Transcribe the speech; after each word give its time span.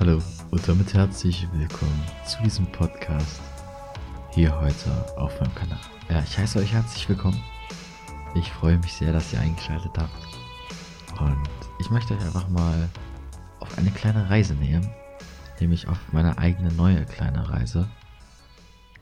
Hallo 0.00 0.18
und 0.50 0.66
damit 0.66 0.94
herzlich 0.94 1.46
willkommen 1.52 2.02
zu 2.24 2.42
diesem 2.42 2.64
Podcast 2.72 3.42
hier 4.32 4.58
heute 4.58 4.90
auf 5.18 5.38
meinem 5.38 5.54
Kanal. 5.54 5.78
Ja, 6.08 6.22
ich 6.22 6.38
heiße 6.38 6.58
euch 6.58 6.72
herzlich 6.72 7.06
willkommen. 7.06 7.38
Ich 8.34 8.50
freue 8.50 8.78
mich 8.78 8.94
sehr, 8.94 9.12
dass 9.12 9.30
ihr 9.34 9.40
eingeschaltet 9.40 9.92
habt. 9.98 10.10
Und 11.20 11.50
ich 11.80 11.90
möchte 11.90 12.14
euch 12.14 12.22
einfach 12.22 12.48
mal 12.48 12.88
auf 13.58 13.76
eine 13.76 13.90
kleine 13.90 14.30
Reise 14.30 14.54
nehmen, 14.54 14.88
nämlich 15.60 15.86
auf 15.86 15.98
meine 16.14 16.38
eigene 16.38 16.72
neue 16.72 17.04
kleine 17.04 17.50
Reise. 17.50 17.86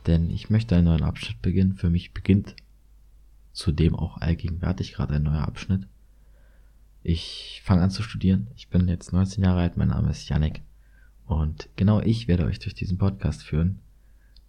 Denn 0.08 0.30
ich 0.30 0.50
möchte 0.50 0.74
einen 0.74 0.86
neuen 0.86 1.04
Abschnitt 1.04 1.40
beginnen. 1.40 1.76
Für 1.76 1.90
mich 1.90 2.12
beginnt 2.12 2.56
zudem 3.52 3.94
auch 3.94 4.16
allgegenwärtig 4.16 4.94
gerade 4.94 5.14
ein 5.14 5.22
neuer 5.22 5.46
Abschnitt. 5.46 5.86
Ich 7.04 7.62
fange 7.64 7.82
an 7.82 7.92
zu 7.92 8.02
studieren. 8.02 8.48
Ich 8.56 8.68
bin 8.68 8.88
jetzt 8.88 9.12
19 9.12 9.44
Jahre 9.44 9.60
alt. 9.60 9.76
Mein 9.76 9.88
Name 9.90 10.10
ist 10.10 10.28
Yannick. 10.28 10.62
Und 11.28 11.68
genau 11.76 12.00
ich 12.00 12.26
werde 12.26 12.46
euch 12.46 12.58
durch 12.58 12.74
diesen 12.74 12.96
Podcast 12.96 13.42
führen. 13.42 13.80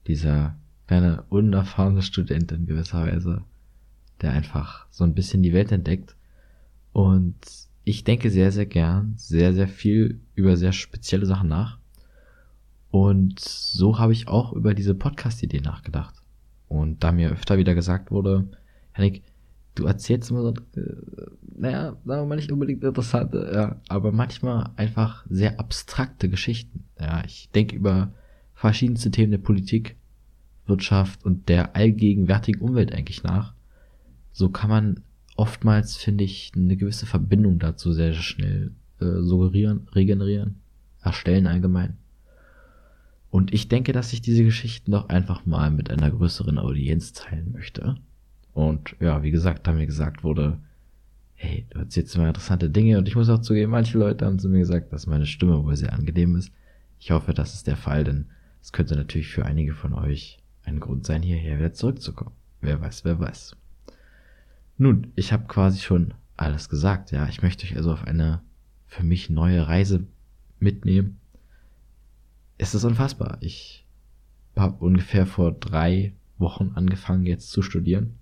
Dieser 0.07 0.55
kleine 0.87 1.23
unerfahrene 1.29 2.01
Student 2.01 2.53
in 2.53 2.65
gewisser 2.65 3.05
Weise, 3.05 3.43
der 4.21 4.31
einfach 4.31 4.87
so 4.89 5.03
ein 5.03 5.13
bisschen 5.13 5.43
die 5.43 5.53
Welt 5.53 5.73
entdeckt. 5.73 6.15
Und 6.93 7.35
ich 7.84 8.05
denke 8.05 8.31
sehr, 8.31 8.51
sehr 8.53 8.65
gern, 8.65 9.13
sehr, 9.17 9.53
sehr 9.53 9.67
viel 9.67 10.21
über 10.35 10.55
sehr 10.55 10.71
spezielle 10.71 11.25
Sachen 11.25 11.49
nach. 11.49 11.79
Und 12.91 13.39
so 13.39 13.99
habe 13.99 14.13
ich 14.13 14.29
auch 14.29 14.53
über 14.53 14.73
diese 14.73 14.95
Podcast-Idee 14.95 15.59
nachgedacht. 15.59 16.15
Und 16.70 17.03
da 17.03 17.11
mir 17.11 17.29
öfter 17.29 17.57
wieder 17.57 17.75
gesagt 17.75 18.09
wurde, 18.09 18.48
Henrik, 18.93 19.21
du 19.80 19.85
erzählst 19.85 20.30
immer 20.30 20.41
so, 20.41 20.54
äh, 20.76 20.82
naja, 21.58 21.98
sagen 22.05 22.22
wir 22.22 22.26
mal 22.26 22.35
nicht 22.35 22.52
unbedingt 22.52 22.84
interessante, 22.84 23.49
ja, 23.54 23.82
aber 23.88 24.12
manchmal 24.12 24.72
einfach 24.76 25.26
sehr 25.30 25.60
abstrakte 25.60 26.30
Geschichten. 26.30 26.84
Ja, 26.99 27.24
ich 27.26 27.49
denke 27.52 27.76
über 27.76 28.13
verschiedenste 28.54 29.12
Themen 29.12 29.32
der 29.32 29.40
Politik, 29.40 29.96
Wirtschaft 30.66 31.26
und 31.26 31.50
der 31.50 31.76
allgegenwärtigen 31.76 32.62
Umwelt 32.62 32.94
eigentlich 32.94 33.24
nach. 33.24 33.54
So 34.32 34.50
kann 34.50 34.70
man 34.70 35.04
oftmals, 35.35 35.96
finde 35.96 36.26
ich, 36.26 36.52
eine 36.55 36.76
gewisse 36.76 37.05
Verbindung 37.05 37.60
dazu 37.60 37.94
sehr, 37.94 38.13
schnell 38.13 38.72
äh, 39.00 39.22
suggerieren, 39.22 39.88
regenerieren, 39.96 40.57
erstellen 41.02 41.48
allgemein. 41.48 41.98
Und 43.32 43.54
ich 43.54 43.68
denke, 43.70 43.94
dass 43.94 44.12
ich 44.12 44.22
diese 44.22 44.44
Geschichten 44.44 44.91
doch 44.91 45.07
einfach 45.10 45.46
mal 45.46 45.72
mit 45.72 45.90
einer 45.90 46.12
größeren 46.12 46.57
Audienz 46.57 47.13
teilen 47.13 47.52
möchte. 47.54 47.96
Und 48.60 48.93
ja, 48.99 49.24
wie 49.24 49.32
gesagt, 49.32 49.68
da 49.68 49.71
mir 49.71 49.85
gesagt 49.85 50.26
wurde, 50.26 50.60
hey, 51.35 51.65
du 51.70 51.79
erzählst 51.79 52.13
immer 52.18 52.27
interessante 52.27 52.70
Dinge 52.70 52.98
und 52.98 53.07
ich 53.07 53.16
muss 53.16 53.29
auch 53.29 53.40
zugeben, 53.40 53.71
manche 53.71 53.98
Leute 53.98 54.26
haben 54.26 54.38
zu 54.38 54.49
mir 54.49 54.60
gesagt, 54.60 54.91
dass 54.91 55.07
meine 55.07 55.26
Stimme 55.26 55.63
wohl 55.63 55.77
sehr 55.77 55.93
angenehm 55.93 56.35
ist. 56.35 56.51
Ich 56.99 57.12
hoffe, 57.12 57.34
das 57.34 57.54
ist 57.54 57.68
der 57.68 57.77
Fall, 57.77 58.04
denn 58.04 58.26
es 58.62 58.74
könnte 58.74 58.98
natürlich 58.98 59.29
für 59.29 59.46
einige 59.46 59.74
von 59.74 59.93
euch 59.93 60.40
ein 60.66 60.82
Grund 60.82 61.05
sein, 61.05 61.21
hierher 61.21 61.57
wieder 61.57 61.71
zurückzukommen. 61.71 62.35
Wer 62.60 62.82
weiß, 62.82 63.05
wer 63.05 63.18
weiß. 63.18 63.55
Nun, 64.78 65.13
ich 65.16 65.31
habe 65.31 65.46
quasi 65.47 65.79
schon 65.79 66.13
alles 66.35 66.68
gesagt, 66.68 67.12
ja. 67.12 67.29
Ich 67.29 67.41
möchte 67.41 67.66
euch 67.66 67.78
also 67.78 67.94
auf 67.94 68.03
eine 68.03 68.41
für 68.88 69.03
mich 69.03 69.29
neue 69.29 69.69
Reise 69.69 70.06
mitnehmen. 70.59 71.18
Es 72.57 72.75
ist 72.75 72.84
unfassbar. 72.84 73.38
Ich 73.40 73.85
habe 74.57 74.84
ungefähr 74.84 75.25
vor 75.25 75.53
drei 75.53 76.12
Wochen 76.38 76.73
angefangen 76.75 77.25
jetzt 77.25 77.51
zu 77.51 77.62
studieren. 77.62 78.19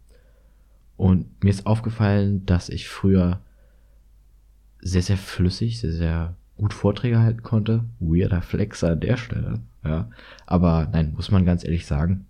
Und 0.97 1.43
mir 1.43 1.51
ist 1.51 1.65
aufgefallen, 1.65 2.45
dass 2.45 2.69
ich 2.69 2.89
früher 2.89 3.39
sehr, 4.81 5.03
sehr 5.03 5.17
flüssig, 5.17 5.79
sehr, 5.79 5.93
sehr 5.93 6.35
gut 6.57 6.73
Vorträge 6.73 7.19
halten 7.19 7.43
konnte. 7.43 7.83
Weirder 7.99 8.41
Flexer 8.41 8.91
an 8.91 8.99
der 8.99 9.17
Stelle, 9.17 9.61
ja. 9.83 10.09
Aber 10.45 10.87
nein, 10.91 11.13
muss 11.15 11.31
man 11.31 11.45
ganz 11.45 11.63
ehrlich 11.63 11.85
sagen, 11.85 12.25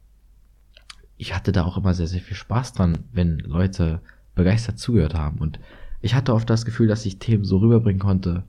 ich 1.18 1.34
hatte 1.34 1.52
da 1.52 1.64
auch 1.64 1.78
immer 1.78 1.94
sehr, 1.94 2.08
sehr 2.08 2.22
viel 2.22 2.36
Spaß 2.36 2.74
dran, 2.74 3.00
wenn 3.12 3.40
Leute 3.40 4.02
begeistert 4.36 4.78
zugehört 4.78 5.16
haben. 5.16 5.40
Und 5.40 5.60
ich 6.02 6.14
hatte 6.14 6.34
oft 6.34 6.50
das 6.50 6.66
Gefühl, 6.66 6.88
dass 6.88 7.06
ich 7.06 7.20
Themen 7.20 7.46
so 7.46 7.58
rüberbringen 7.58 8.02
konnte, 8.02 8.44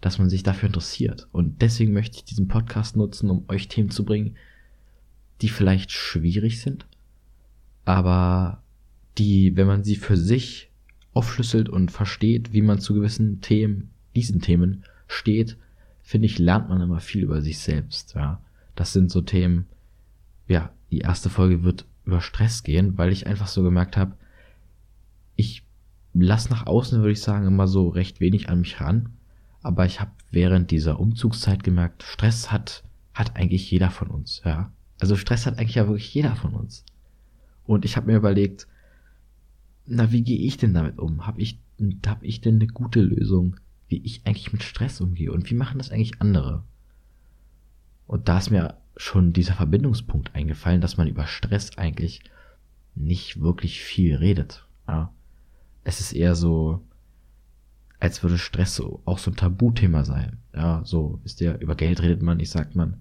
dass 0.00 0.18
man 0.18 0.30
sich 0.30 0.42
dafür 0.42 0.68
interessiert. 0.68 1.28
Und 1.32 1.60
deswegen 1.62 1.92
möchte 1.92 2.16
ich 2.16 2.24
diesen 2.24 2.48
Podcast 2.48 2.96
nutzen, 2.96 3.30
um 3.30 3.44
euch 3.48 3.68
Themen 3.68 3.90
zu 3.90 4.04
bringen, 4.04 4.36
die 5.40 5.48
vielleicht 5.48 5.92
schwierig 5.92 6.60
sind, 6.60 6.86
aber 7.84 8.62
die, 9.18 9.56
wenn 9.56 9.66
man 9.66 9.84
sie 9.84 9.96
für 9.96 10.16
sich 10.16 10.70
aufschlüsselt 11.12 11.68
und 11.68 11.90
versteht, 11.90 12.52
wie 12.52 12.62
man 12.62 12.80
zu 12.80 12.94
gewissen 12.94 13.40
Themen, 13.40 13.90
diesen 14.14 14.40
Themen 14.40 14.84
steht, 15.06 15.56
finde 16.02 16.26
ich, 16.26 16.38
lernt 16.38 16.68
man 16.68 16.80
immer 16.80 17.00
viel 17.00 17.22
über 17.22 17.42
sich 17.42 17.58
selbst, 17.58 18.14
ja. 18.14 18.40
Das 18.76 18.92
sind 18.92 19.10
so 19.10 19.20
Themen, 19.20 19.66
ja, 20.46 20.70
die 20.90 20.98
erste 20.98 21.30
Folge 21.30 21.64
wird 21.64 21.86
über 22.04 22.20
Stress 22.20 22.62
gehen, 22.62 22.96
weil 22.96 23.12
ich 23.12 23.26
einfach 23.26 23.48
so 23.48 23.62
gemerkt 23.62 23.96
habe, 23.96 24.14
ich 25.36 25.64
lasse 26.14 26.50
nach 26.50 26.66
außen, 26.66 27.00
würde 27.00 27.12
ich 27.12 27.20
sagen, 27.20 27.46
immer 27.46 27.66
so 27.66 27.88
recht 27.88 28.20
wenig 28.20 28.48
an 28.48 28.60
mich 28.60 28.80
ran. 28.80 29.10
Aber 29.62 29.84
ich 29.84 30.00
habe 30.00 30.12
während 30.30 30.70
dieser 30.70 31.00
Umzugszeit 31.00 31.62
gemerkt, 31.62 32.02
Stress 32.02 32.50
hat, 32.50 32.84
hat 33.12 33.36
eigentlich 33.36 33.70
jeder 33.70 33.90
von 33.90 34.08
uns, 34.08 34.42
ja. 34.44 34.72
Also 35.00 35.16
Stress 35.16 35.46
hat 35.46 35.58
eigentlich 35.58 35.76
ja 35.76 35.86
wirklich 35.86 36.14
jeder 36.14 36.34
von 36.34 36.54
uns. 36.54 36.84
Und 37.66 37.84
ich 37.84 37.96
habe 37.96 38.06
mir 38.06 38.16
überlegt, 38.16 38.66
na, 39.88 40.12
wie 40.12 40.22
gehe 40.22 40.38
ich 40.38 40.56
denn 40.56 40.74
damit 40.74 40.98
um? 40.98 41.26
Habe 41.26 41.40
ich, 41.40 41.58
hab 42.06 42.22
ich 42.22 42.40
denn 42.40 42.56
eine 42.56 42.66
gute 42.66 43.00
Lösung, 43.00 43.56
wie 43.88 44.02
ich 44.04 44.26
eigentlich 44.26 44.52
mit 44.52 44.62
Stress 44.62 45.00
umgehe? 45.00 45.32
Und 45.32 45.50
wie 45.50 45.54
machen 45.54 45.78
das 45.78 45.90
eigentlich 45.90 46.20
andere? 46.20 46.62
Und 48.06 48.28
da 48.28 48.38
ist 48.38 48.50
mir 48.50 48.76
schon 48.96 49.32
dieser 49.32 49.54
Verbindungspunkt 49.54 50.34
eingefallen, 50.34 50.80
dass 50.80 50.96
man 50.96 51.08
über 51.08 51.26
Stress 51.26 51.76
eigentlich 51.78 52.22
nicht 52.94 53.40
wirklich 53.40 53.80
viel 53.80 54.16
redet. 54.16 54.66
Ja. 54.86 55.12
Es 55.84 56.00
ist 56.00 56.12
eher 56.12 56.34
so, 56.34 56.82
als 58.00 58.22
würde 58.22 58.38
Stress 58.38 58.74
so 58.74 59.00
auch 59.04 59.18
so 59.18 59.30
ein 59.30 59.36
Tabuthema 59.36 60.04
sein. 60.04 60.38
Ja, 60.54 60.82
so 60.84 61.20
ist 61.24 61.40
der, 61.40 61.60
über 61.60 61.76
Geld 61.76 62.02
redet 62.02 62.22
man, 62.22 62.40
ich 62.40 62.50
sagt 62.50 62.74
man. 62.74 63.00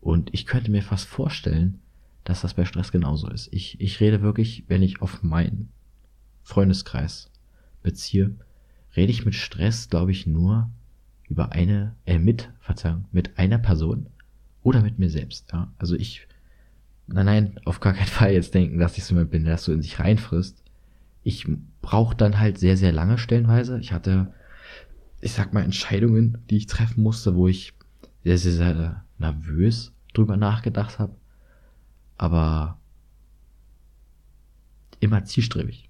Und 0.00 0.32
ich 0.32 0.46
könnte 0.46 0.70
mir 0.70 0.82
fast 0.82 1.06
vorstellen, 1.06 1.80
dass 2.24 2.42
das 2.42 2.54
bei 2.54 2.64
Stress 2.64 2.92
genauso 2.92 3.28
ist. 3.28 3.48
Ich, 3.52 3.80
ich 3.80 4.00
rede 4.00 4.22
wirklich, 4.22 4.64
wenn 4.68 4.82
ich 4.82 5.00
auf 5.00 5.22
meinen 5.22 5.70
Freundeskreis 6.42 7.30
beziehe, 7.82 8.34
rede 8.96 9.10
ich 9.12 9.24
mit 9.24 9.34
Stress, 9.34 9.88
glaube 9.88 10.10
ich, 10.10 10.26
nur 10.26 10.70
über 11.28 11.52
eine, 11.52 11.94
äh, 12.06 12.18
mit, 12.18 12.50
Verzeihung, 12.60 13.06
mit 13.12 13.38
einer 13.38 13.58
Person 13.58 14.06
oder 14.62 14.82
mit 14.82 14.98
mir 14.98 15.10
selbst, 15.10 15.52
ja. 15.52 15.72
Also 15.78 15.94
ich, 15.94 16.26
nein, 17.06 17.26
nein, 17.26 17.60
auf 17.64 17.80
gar 17.80 17.92
keinen 17.92 18.06
Fall 18.06 18.32
jetzt 18.32 18.54
denken, 18.54 18.78
dass 18.78 18.98
ich 18.98 19.04
so 19.04 19.14
jemand 19.14 19.30
bin, 19.30 19.44
der 19.44 19.54
das 19.54 19.64
so 19.64 19.72
in 19.72 19.82
sich 19.82 20.00
reinfrisst. 20.00 20.62
Ich 21.22 21.46
brauche 21.82 22.16
dann 22.16 22.38
halt 22.38 22.58
sehr, 22.58 22.76
sehr 22.76 22.92
lange 22.92 23.18
stellenweise. 23.18 23.78
Ich 23.78 23.92
hatte, 23.92 24.32
ich 25.20 25.32
sag 25.32 25.52
mal, 25.52 25.62
Entscheidungen, 25.62 26.38
die 26.48 26.56
ich 26.56 26.66
treffen 26.66 27.02
musste, 27.02 27.34
wo 27.34 27.46
ich 27.46 27.74
sehr, 28.24 28.38
sehr, 28.38 28.52
sehr 28.52 29.04
nervös 29.18 29.92
drüber 30.14 30.36
nachgedacht 30.36 30.98
habe. 30.98 31.14
Aber 32.16 32.78
immer 34.98 35.24
zielstrebig. 35.24 35.89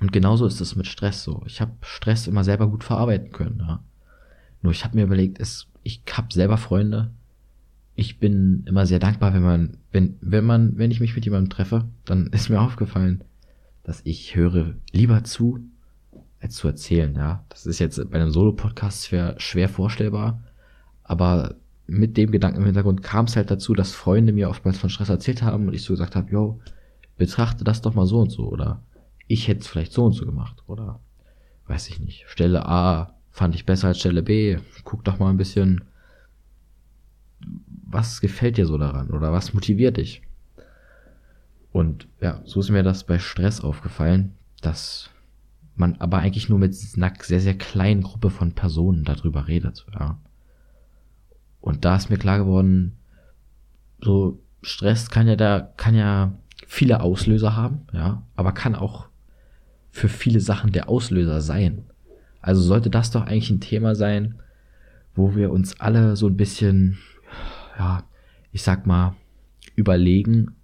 Und 0.00 0.12
genauso 0.12 0.46
ist 0.46 0.60
es 0.60 0.76
mit 0.76 0.86
Stress 0.86 1.22
so. 1.22 1.42
Ich 1.46 1.60
habe 1.60 1.72
Stress 1.82 2.26
immer 2.26 2.44
selber 2.44 2.68
gut 2.68 2.84
verarbeiten 2.84 3.30
können. 3.30 3.60
Ja. 3.60 3.82
Nur 4.62 4.72
ich 4.72 4.84
habe 4.84 4.96
mir 4.96 5.04
überlegt, 5.04 5.40
es, 5.40 5.68
ich 5.82 6.02
habe 6.12 6.32
selber 6.32 6.56
Freunde. 6.56 7.10
Ich 7.94 8.18
bin 8.18 8.64
immer 8.66 8.86
sehr 8.86 8.98
dankbar, 8.98 9.34
wenn 9.34 9.42
man, 9.42 9.76
wenn, 9.92 10.16
wenn 10.20 10.44
man, 10.44 10.76
wenn 10.78 10.90
ich 10.90 11.00
mich 11.00 11.14
mit 11.14 11.24
jemandem 11.24 11.50
treffe, 11.50 11.84
dann 12.04 12.26
ist 12.32 12.48
mir 12.48 12.60
aufgefallen, 12.60 13.22
dass 13.84 14.00
ich 14.04 14.34
höre 14.34 14.74
lieber 14.92 15.22
zu, 15.24 15.60
als 16.40 16.56
zu 16.56 16.66
erzählen. 16.66 17.14
Ja, 17.14 17.44
das 17.48 17.66
ist 17.66 17.78
jetzt 17.78 18.10
bei 18.10 18.18
einem 18.18 18.30
Solo-Podcast 18.30 19.06
schwer, 19.06 19.36
schwer 19.38 19.68
vorstellbar, 19.68 20.42
aber 21.04 21.54
mit 21.86 22.16
dem 22.16 22.30
Gedanken 22.30 22.60
im 22.60 22.64
Hintergrund 22.64 23.02
kam 23.02 23.26
es 23.26 23.36
halt 23.36 23.50
dazu, 23.50 23.74
dass 23.74 23.92
Freunde 23.92 24.32
mir 24.32 24.48
oftmals 24.48 24.78
von 24.78 24.90
Stress 24.90 25.10
erzählt 25.10 25.42
haben 25.42 25.68
und 25.68 25.74
ich 25.74 25.82
so 25.82 25.92
gesagt 25.92 26.16
habe, 26.16 26.30
yo, 26.30 26.60
betrachte 27.16 27.62
das 27.62 27.82
doch 27.82 27.94
mal 27.94 28.06
so 28.06 28.20
und 28.20 28.30
so 28.30 28.48
oder 28.48 28.82
ich 29.26 29.48
hätte 29.48 29.60
es 29.60 29.66
vielleicht 29.66 29.92
so 29.92 30.04
und 30.04 30.12
so 30.12 30.26
gemacht, 30.26 30.62
oder? 30.66 31.00
Weiß 31.66 31.88
ich 31.88 32.00
nicht. 32.00 32.24
Stelle 32.28 32.66
A 32.66 33.14
fand 33.30 33.54
ich 33.54 33.66
besser 33.66 33.88
als 33.88 33.98
Stelle 33.98 34.22
B. 34.22 34.58
Guck 34.84 35.04
doch 35.04 35.18
mal 35.18 35.30
ein 35.30 35.36
bisschen, 35.36 35.84
was 37.86 38.20
gefällt 38.20 38.56
dir 38.56 38.66
so 38.66 38.78
daran 38.78 39.10
oder 39.10 39.32
was 39.32 39.54
motiviert 39.54 39.96
dich? 39.96 40.22
Und 41.72 42.06
ja, 42.20 42.40
so 42.44 42.60
ist 42.60 42.70
mir 42.70 42.82
das 42.82 43.04
bei 43.04 43.18
Stress 43.18 43.60
aufgefallen, 43.60 44.34
dass 44.60 45.10
man 45.74 45.96
aber 45.96 46.18
eigentlich 46.18 46.48
nur 46.48 46.58
mit 46.58 46.76
einer 46.96 47.12
sehr, 47.20 47.40
sehr 47.40 47.58
kleinen 47.58 48.02
Gruppe 48.02 48.30
von 48.30 48.52
Personen 48.52 49.04
darüber 49.04 49.48
redet, 49.48 49.84
ja. 49.92 50.18
Und 51.60 51.84
da 51.84 51.96
ist 51.96 52.10
mir 52.10 52.18
klar 52.18 52.38
geworden, 52.38 52.96
so 54.00 54.38
Stress 54.62 55.10
kann 55.10 55.26
ja 55.26 55.34
da, 55.34 55.72
kann 55.76 55.94
ja 55.94 56.34
viele 56.66 57.00
Auslöser 57.00 57.56
haben, 57.56 57.86
ja, 57.92 58.22
aber 58.36 58.52
kann 58.52 58.74
auch 58.74 59.06
für 59.94 60.08
viele 60.08 60.40
Sachen 60.40 60.72
der 60.72 60.88
Auslöser 60.88 61.40
sein. 61.40 61.84
Also 62.42 62.60
sollte 62.62 62.90
das 62.90 63.12
doch 63.12 63.22
eigentlich 63.26 63.50
ein 63.50 63.60
Thema 63.60 63.94
sein, 63.94 64.34
wo 65.14 65.36
wir 65.36 65.52
uns 65.52 65.80
alle 65.80 66.16
so 66.16 66.26
ein 66.26 66.36
bisschen, 66.36 66.98
ja, 67.78 68.02
ich 68.50 68.64
sag 68.64 68.86
mal, 68.86 69.14
überlegen, 69.76 70.56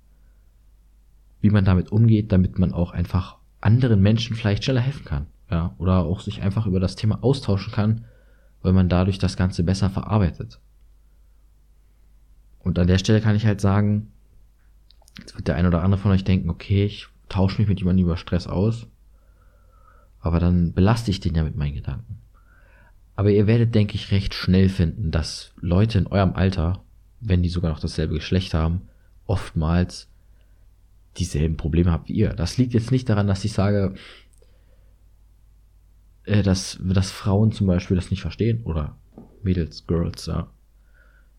wie 1.40 1.50
man 1.50 1.64
damit 1.64 1.92
umgeht, 1.92 2.32
damit 2.32 2.58
man 2.58 2.72
auch 2.72 2.90
einfach 2.90 3.36
anderen 3.60 4.02
Menschen 4.02 4.34
vielleicht 4.34 4.64
schneller 4.64 4.80
helfen 4.80 5.04
kann. 5.04 5.26
Ja, 5.48 5.76
oder 5.78 5.98
auch 5.98 6.20
sich 6.20 6.42
einfach 6.42 6.66
über 6.66 6.80
das 6.80 6.96
Thema 6.96 7.22
austauschen 7.22 7.72
kann, 7.72 8.06
weil 8.62 8.72
man 8.72 8.88
dadurch 8.88 9.20
das 9.20 9.36
Ganze 9.36 9.62
besser 9.62 9.90
verarbeitet. 9.90 10.58
Und 12.58 12.80
an 12.80 12.88
der 12.88 12.98
Stelle 12.98 13.20
kann 13.20 13.36
ich 13.36 13.46
halt 13.46 13.60
sagen, 13.60 14.10
jetzt 15.20 15.36
wird 15.36 15.46
der 15.46 15.54
ein 15.54 15.66
oder 15.66 15.84
andere 15.84 16.00
von 16.00 16.10
euch 16.10 16.24
denken, 16.24 16.50
okay, 16.50 16.84
ich 16.84 17.06
tausche 17.28 17.60
mich 17.60 17.68
mit 17.68 17.78
jemandem 17.78 18.06
über 18.06 18.16
Stress 18.16 18.48
aus, 18.48 18.88
aber 20.20 20.40
dann 20.40 20.72
belaste 20.72 21.10
ich 21.10 21.20
den 21.20 21.34
ja 21.34 21.44
mit 21.44 21.56
meinen 21.56 21.74
Gedanken. 21.74 22.18
Aber 23.16 23.30
ihr 23.30 23.46
werdet, 23.46 23.74
denke 23.74 23.94
ich, 23.94 24.12
recht 24.12 24.34
schnell 24.34 24.68
finden, 24.68 25.10
dass 25.10 25.52
Leute 25.60 25.98
in 25.98 26.06
eurem 26.06 26.32
Alter, 26.34 26.82
wenn 27.20 27.42
die 27.42 27.48
sogar 27.48 27.70
noch 27.70 27.80
dasselbe 27.80 28.14
Geschlecht 28.14 28.54
haben, 28.54 28.82
oftmals 29.26 30.08
dieselben 31.16 31.56
Probleme 31.56 31.90
haben 31.90 32.08
wie 32.08 32.14
ihr. 32.14 32.30
Das 32.30 32.56
liegt 32.56 32.72
jetzt 32.72 32.90
nicht 32.92 33.08
daran, 33.08 33.26
dass 33.26 33.44
ich 33.44 33.52
sage, 33.52 33.94
äh, 36.24 36.42
dass, 36.42 36.78
dass 36.82 37.10
Frauen 37.10 37.52
zum 37.52 37.66
Beispiel 37.66 37.96
das 37.96 38.10
nicht 38.10 38.22
verstehen 38.22 38.62
oder 38.64 38.96
Mädels, 39.42 39.86
Girls, 39.86 40.26
ja. 40.26 40.48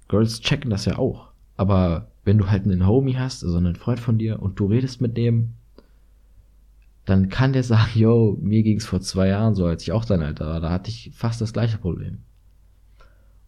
Girls 0.08 0.42
checken 0.42 0.70
das 0.70 0.86
ja 0.86 0.98
auch. 0.98 1.32
Aber 1.56 2.12
wenn 2.24 2.38
du 2.38 2.50
halt 2.50 2.66
einen 2.66 2.86
Homie 2.86 3.18
hast, 3.18 3.44
also 3.44 3.58
einen 3.58 3.76
Freund 3.76 4.00
von 4.00 4.18
dir 4.18 4.42
und 4.42 4.60
du 4.60 4.66
redest 4.66 5.02
mit 5.02 5.18
dem, 5.18 5.54
dann 7.12 7.28
kann 7.28 7.52
der 7.52 7.64
sagen, 7.64 7.92
yo, 7.94 8.38
mir 8.42 8.64
ging's 8.64 8.86
vor 8.86 9.02
zwei 9.02 9.28
Jahren 9.28 9.54
so, 9.54 9.66
als 9.66 9.84
ich 9.84 9.92
auch 9.92 10.06
dein 10.06 10.24
Alter 10.24 10.48
war, 10.48 10.62
da 10.62 10.70
hatte 10.70 10.90
ich 10.90 11.12
fast 11.14 11.42
das 11.42 11.52
gleiche 11.52 11.78
Problem. 11.78 12.20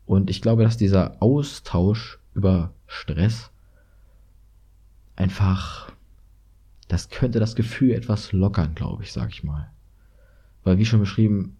Und 0.06 0.30
ich 0.30 0.42
glaube, 0.42 0.64
dass 0.64 0.76
dieser 0.76 1.22
Austausch 1.22 2.20
über 2.34 2.74
Stress 2.88 3.52
einfach, 5.16 5.94
das 6.90 7.10
könnte 7.10 7.40
das 7.40 7.56
Gefühl 7.56 7.92
etwas 7.92 8.34
lockern, 8.34 8.76
glaube 8.76 9.04
ich, 9.04 9.14
sag 9.14 9.30
ich 9.30 9.46
mal. 9.46 9.72
Weil 10.66 10.78
wie 10.78 10.86
schon 10.86 11.00
beschrieben, 11.00 11.56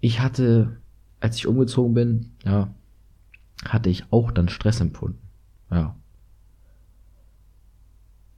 ich 0.00 0.18
hatte, 0.18 0.80
als 1.20 1.36
ich 1.36 1.46
umgezogen 1.46 1.94
bin, 1.94 2.32
ja, 2.44 2.74
hatte 3.64 3.88
ich 3.88 4.10
auch 4.10 4.32
dann 4.32 4.48
Stress 4.48 4.80
empfunden. 4.80 5.22
Ja. 5.70 5.94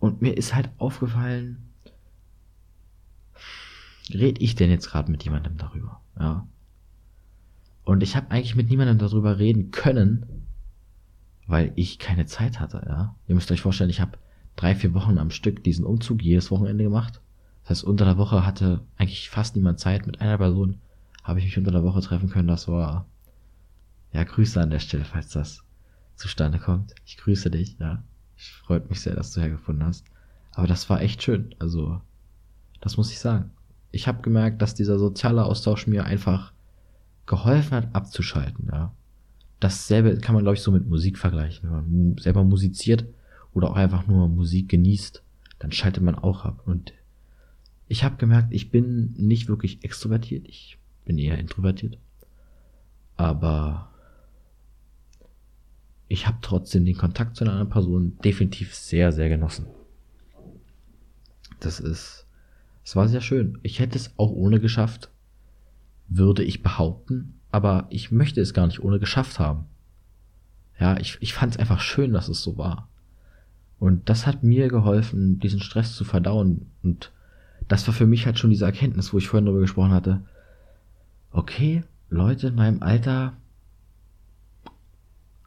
Und 0.05 0.21
mir 0.21 0.37
ist 0.37 0.55
halt 0.55 0.69
aufgefallen, 0.77 1.71
red 4.12 4.39
ich 4.39 4.55
denn 4.55 4.69
jetzt 4.69 4.91
gerade 4.91 5.11
mit 5.11 5.25
jemandem 5.25 5.56
darüber? 5.56 6.03
Ja. 6.21 6.47
Und 7.85 8.03
ich 8.03 8.15
habe 8.15 8.31
eigentlich 8.31 8.55
mit 8.55 8.69
niemandem 8.69 8.99
darüber 8.99 9.39
reden 9.39 9.71
können, 9.71 10.47
weil 11.47 11.73
ich 11.77 11.99
keine 11.99 12.27
Zeit 12.27 12.61
hatte, 12.61 12.85
ja. 12.87 13.15
Ihr 13.27 13.35
müsst 13.35 13.51
euch 13.51 13.62
vorstellen, 13.62 13.89
ich 13.89 14.03
habe 14.03 14.19
drei, 14.56 14.75
vier 14.75 14.93
Wochen 14.93 15.17
am 15.17 15.31
Stück 15.31 15.65
diesen 15.65 15.87
Umzug 15.87 16.23
jedes 16.23 16.51
Wochenende 16.51 16.85
gemacht. 16.85 17.23
Das 17.62 17.71
heißt, 17.71 17.85
unter 17.85 18.05
der 18.05 18.19
Woche 18.19 18.45
hatte 18.45 18.83
eigentlich 18.99 19.31
fast 19.31 19.56
niemand 19.56 19.81
Zeit. 19.81 20.06
Mit 20.06 20.21
einer 20.21 20.37
Person 20.37 20.83
habe 21.23 21.39
ich 21.39 21.47
mich 21.47 21.56
unter 21.56 21.73
der 21.73 21.83
Woche 21.83 22.03
treffen 22.03 22.29
können. 22.29 22.49
Das 22.49 22.69
war, 22.69 23.06
ja, 24.12 24.23
Grüße 24.23 24.61
an 24.61 24.69
der 24.69 24.81
Stelle, 24.81 25.06
falls 25.06 25.31
das 25.31 25.65
zustande 26.15 26.59
kommt. 26.59 26.95
Ich 27.06 27.17
grüße 27.17 27.51
dich, 27.51 27.79
ja. 27.79 28.03
Freut 28.50 28.88
mich 28.91 29.00
sehr, 29.00 29.14
dass 29.14 29.32
du 29.32 29.41
hergefunden 29.41 29.87
hast. 29.87 30.05
Aber 30.52 30.67
das 30.67 30.88
war 30.88 31.00
echt 31.00 31.23
schön. 31.23 31.55
Also, 31.58 32.00
das 32.81 32.96
muss 32.96 33.11
ich 33.11 33.19
sagen. 33.19 33.50
Ich 33.91 34.08
habe 34.08 34.23
gemerkt, 34.23 34.62
dass 34.62 34.75
dieser 34.75 34.99
soziale 34.99 35.44
Austausch 35.44 35.87
mir 35.87 36.05
einfach 36.05 36.52
geholfen 37.26 37.73
hat, 37.73 37.94
abzuschalten, 37.94 38.69
ja. 38.73 38.93
Dasselbe 39.61 40.19
kann 40.19 40.35
man, 40.35 40.44
glaube 40.44 40.56
ich, 40.56 40.62
so 40.62 40.70
mit 40.73 40.87
Musik 40.87 41.17
vergleichen. 41.17 41.70
Wenn 41.70 41.76
man 41.76 42.19
selber 42.19 42.44
musiziert 42.44 43.06
oder 43.55 43.70
auch 43.70 43.76
einfach 43.76 44.06
nur 44.06 44.29
Musik 44.29 44.69
genießt, 44.69 45.23
dann 45.58 45.73
schaltet 45.73 46.02
man 46.02 46.17
auch 46.17 46.44
ab. 46.44 46.62
Und 46.67 46.93
ich 47.88 48.05
habe 48.05 48.17
gemerkt, 48.17 48.52
ich 48.52 48.70
bin 48.70 49.14
nicht 49.17 49.49
wirklich 49.49 49.82
extrovertiert, 49.85 50.46
ich 50.49 50.79
bin 51.05 51.17
eher 51.19 51.38
introvertiert. 51.38 51.99
Aber 53.17 53.91
ich 56.09 56.27
habe 56.27 56.39
trotzdem 56.43 56.85
den 56.85 56.97
Kontakt 56.97 57.37
zu 57.37 57.45
einer 57.45 57.53
anderen 57.53 57.71
Person 57.71 58.19
definitiv 58.25 58.75
sehr, 58.75 59.12
sehr 59.12 59.29
genossen. 59.29 59.67
Das 61.61 61.81
ist, 61.81 62.27
es 62.85 62.95
war 62.95 63.09
sehr 63.09 63.21
schön. 63.21 63.59
Ich 63.62 63.81
hätte 63.81 63.97
es 63.97 64.12
auch 64.19 64.31
ohne 64.31 64.61
geschafft, 64.61 65.11
würde 66.09 66.45
ich 66.45 66.62
behaupten, 66.62 67.41
aber 67.51 67.87
ich 67.91 68.11
möchte 68.11 68.41
es 68.41 68.53
gar 68.53 68.67
nicht 68.67 68.83
ohne 68.83 68.99
geschafft 68.99 69.39
haben. 69.39 69.65
Ja, 70.79 70.99
ich, 70.99 71.17
ich 71.21 71.33
fand 71.33 71.53
es 71.55 71.59
einfach 71.59 71.81
schön, 71.81 72.12
dass 72.12 72.29
es 72.29 72.43
so 72.43 72.59
war. 72.59 72.89
Und 73.79 74.09
das 74.09 74.27
hat 74.27 74.43
mir 74.43 74.69
geholfen, 74.69 75.39
diesen 75.41 75.61
Stress 75.61 75.95
zu 75.95 76.05
verdauen 76.05 76.71
und 76.83 77.12
das 77.69 77.87
war 77.87 77.95
für 77.95 78.06
mich 78.06 78.27
halt 78.27 78.39
schon 78.39 78.51
diese 78.51 78.67
Erkenntnis, 78.67 79.12
wo 79.12 79.19
ich 79.19 79.29
vorhin 79.29 79.47
darüber 79.47 79.62
gesprochen 79.62 79.93
hatte. 79.93 80.21
Okay, 81.31 81.83
Leute 82.11 82.49
in 82.49 82.55
meinem 82.55 82.83
Alter 82.83 83.35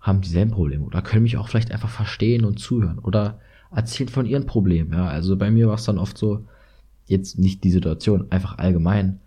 haben 0.07 0.21
dieselben 0.21 0.51
Probleme 0.51 0.85
oder 0.85 1.01
können 1.01 1.23
mich 1.23 1.37
auch 1.37 1.49
vielleicht 1.49 1.71
einfach 1.71 1.89
verstehen 1.89 2.45
und 2.45 2.59
zuhören 2.59 2.97
oder 2.99 3.39
erzählen 3.75 4.09
von 4.09 4.25
ihren 4.25 4.45
Problemen. 4.45 4.93
Ja, 4.93 5.07
also 5.07 5.35
bei 5.35 5.51
mir 5.51 5.67
war 5.67 5.75
es 5.75 5.83
dann 5.83 5.97
oft 5.97 6.17
so, 6.17 6.45
jetzt 7.05 7.37
nicht 7.37 7.63
die 7.63 7.71
Situation, 7.71 8.31
einfach 8.31 8.57
allgemein, 8.57 9.19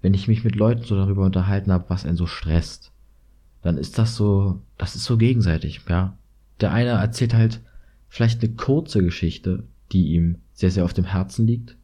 wenn 0.00 0.14
ich 0.14 0.28
mich 0.28 0.44
mit 0.44 0.54
Leuten 0.54 0.84
so 0.84 0.94
darüber 0.94 1.24
unterhalten 1.24 1.72
habe, 1.72 1.86
was 1.88 2.06
einen 2.06 2.16
so 2.16 2.26
stresst, 2.26 2.92
dann 3.62 3.76
ist 3.76 3.98
das 3.98 4.14
so, 4.14 4.60
das 4.76 4.94
ist 4.94 5.04
so 5.04 5.16
gegenseitig, 5.16 5.80
ja. 5.88 6.16
Der 6.60 6.72
eine 6.72 6.90
erzählt 6.90 7.34
halt 7.34 7.60
vielleicht 8.08 8.42
eine 8.42 8.54
kurze 8.54 9.02
Geschichte, 9.02 9.64
die 9.92 10.12
ihm 10.12 10.38
sehr, 10.54 10.70
sehr 10.70 10.84
auf 10.84 10.94
dem 10.94 11.04
Herzen 11.04 11.46
liegt. 11.46 11.76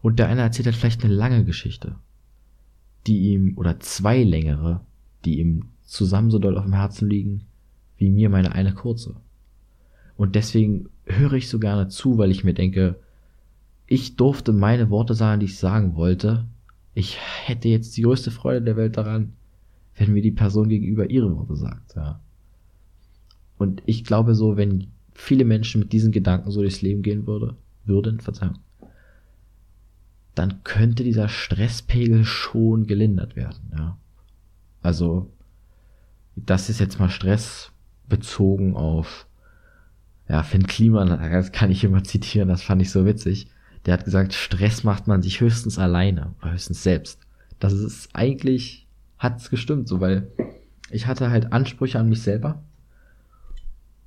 Und 0.00 0.18
der 0.18 0.28
eine 0.28 0.42
erzählt 0.42 0.66
halt 0.66 0.76
vielleicht 0.76 1.04
eine 1.04 1.14
lange 1.14 1.44
Geschichte, 1.44 1.96
die 3.06 3.32
ihm, 3.32 3.56
oder 3.56 3.80
zwei 3.80 4.22
längere, 4.22 4.80
die 5.24 5.40
ihm 5.40 5.66
zusammen 5.82 6.30
so 6.30 6.38
doll 6.38 6.58
auf 6.58 6.64
dem 6.64 6.74
Herzen 6.74 7.08
liegen, 7.08 7.42
wie 8.02 8.10
mir 8.10 8.30
meine 8.30 8.52
eine 8.52 8.74
kurze. 8.74 9.14
Und 10.16 10.34
deswegen 10.34 10.88
höre 11.06 11.34
ich 11.34 11.48
so 11.48 11.60
gerne 11.60 11.86
zu, 11.86 12.18
weil 12.18 12.32
ich 12.32 12.42
mir 12.42 12.52
denke, 12.52 12.96
ich 13.86 14.16
durfte 14.16 14.52
meine 14.52 14.90
Worte 14.90 15.14
sagen, 15.14 15.38
die 15.38 15.46
ich 15.46 15.56
sagen 15.56 15.94
wollte. 15.94 16.44
Ich 16.94 17.16
hätte 17.44 17.68
jetzt 17.68 17.96
die 17.96 18.02
größte 18.02 18.32
Freude 18.32 18.62
der 18.62 18.76
Welt 18.76 18.96
daran, 18.96 19.34
wenn 19.96 20.12
mir 20.12 20.22
die 20.22 20.32
Person 20.32 20.68
gegenüber 20.68 21.08
ihre 21.08 21.34
Worte 21.36 21.54
sagt, 21.54 21.94
ja. 21.94 22.20
Und 23.56 23.82
ich 23.86 24.02
glaube 24.02 24.34
so, 24.34 24.56
wenn 24.56 24.88
viele 25.14 25.44
Menschen 25.44 25.78
mit 25.78 25.92
diesen 25.92 26.10
Gedanken 26.10 26.50
so 26.50 26.60
durchs 26.60 26.82
Leben 26.82 27.02
gehen 27.02 27.28
würde, 27.28 27.56
würden, 27.84 28.18
Verzeihung, 28.18 28.58
dann 30.34 30.64
könnte 30.64 31.04
dieser 31.04 31.28
Stresspegel 31.28 32.24
schon 32.24 32.88
gelindert 32.88 33.36
werden, 33.36 33.70
ja. 33.76 33.96
Also, 34.82 35.30
das 36.34 36.68
ist 36.68 36.80
jetzt 36.80 36.98
mal 36.98 37.10
Stress 37.10 37.72
bezogen 38.08 38.76
auf, 38.76 39.26
ja, 40.28 40.42
Finn 40.42 40.66
Kliman, 40.66 41.08
das 41.08 41.52
kann 41.52 41.70
ich 41.70 41.84
immer 41.84 42.04
zitieren, 42.04 42.48
das 42.48 42.62
fand 42.62 42.82
ich 42.82 42.90
so 42.90 43.04
witzig. 43.06 43.48
Der 43.86 43.94
hat 43.94 44.04
gesagt, 44.04 44.32
Stress 44.32 44.84
macht 44.84 45.08
man 45.08 45.22
sich 45.22 45.40
höchstens 45.40 45.78
alleine 45.78 46.34
oder 46.40 46.52
höchstens 46.52 46.82
selbst. 46.82 47.20
Das 47.58 47.72
ist 47.72 48.10
eigentlich, 48.12 48.86
hat's 49.18 49.50
gestimmt, 49.50 49.88
so, 49.88 50.00
weil 50.00 50.28
ich 50.90 51.06
hatte 51.06 51.30
halt 51.30 51.52
Ansprüche 51.52 51.98
an 51.98 52.08
mich 52.08 52.22
selber. 52.22 52.62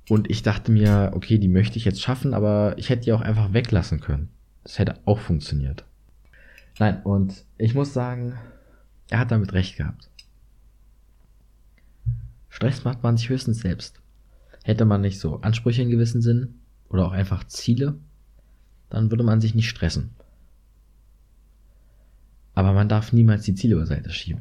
Und 0.08 0.30
ich 0.30 0.42
dachte 0.42 0.70
mir, 0.70 1.12
okay, 1.14 1.38
die 1.38 1.48
möchte 1.48 1.78
ich 1.78 1.84
jetzt 1.84 2.00
schaffen, 2.00 2.32
aber 2.32 2.74
ich 2.78 2.90
hätte 2.90 3.02
die 3.04 3.12
auch 3.12 3.20
einfach 3.20 3.52
weglassen 3.52 4.00
können. 4.00 4.28
Das 4.62 4.78
hätte 4.78 5.00
auch 5.04 5.18
funktioniert. 5.18 5.84
Nein, 6.78 7.02
und 7.02 7.44
ich 7.58 7.74
muss 7.74 7.92
sagen, 7.92 8.34
er 9.08 9.18
hat 9.20 9.30
damit 9.30 9.52
recht 9.52 9.76
gehabt. 9.76 10.10
Stress 12.56 12.84
macht 12.84 13.02
man 13.02 13.18
sich 13.18 13.28
höchstens 13.28 13.58
selbst. 13.58 14.00
Hätte 14.64 14.86
man 14.86 15.02
nicht 15.02 15.20
so 15.20 15.42
Ansprüche 15.42 15.82
in 15.82 15.90
gewissen 15.90 16.22
Sinn 16.22 16.54
oder 16.88 17.04
auch 17.04 17.12
einfach 17.12 17.44
Ziele, 17.44 17.98
dann 18.88 19.10
würde 19.10 19.24
man 19.24 19.42
sich 19.42 19.54
nicht 19.54 19.68
stressen. 19.68 20.12
Aber 22.54 22.72
man 22.72 22.88
darf 22.88 23.12
niemals 23.12 23.44
die 23.44 23.54
Ziele 23.54 23.76
beiseite 23.76 24.08
schieben. 24.08 24.40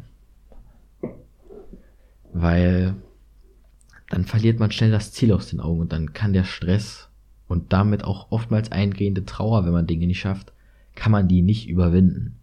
Weil 2.31 2.95
dann 4.09 4.23
verliert 4.23 4.61
man 4.61 4.71
schnell 4.71 4.91
das 4.91 5.11
Ziel 5.11 5.33
aus 5.33 5.49
den 5.49 5.59
Augen 5.59 5.81
und 5.81 5.91
dann 5.91 6.13
kann 6.13 6.31
der 6.31 6.45
Stress 6.45 7.09
und 7.49 7.73
damit 7.73 8.05
auch 8.05 8.31
oftmals 8.31 8.71
eingehende 8.71 9.25
Trauer, 9.25 9.65
wenn 9.65 9.73
man 9.73 9.87
Dinge 9.87 10.07
nicht 10.07 10.21
schafft, 10.21 10.53
kann 10.95 11.11
man 11.11 11.27
die 11.27 11.41
nicht 11.41 11.67
überwinden. 11.67 12.39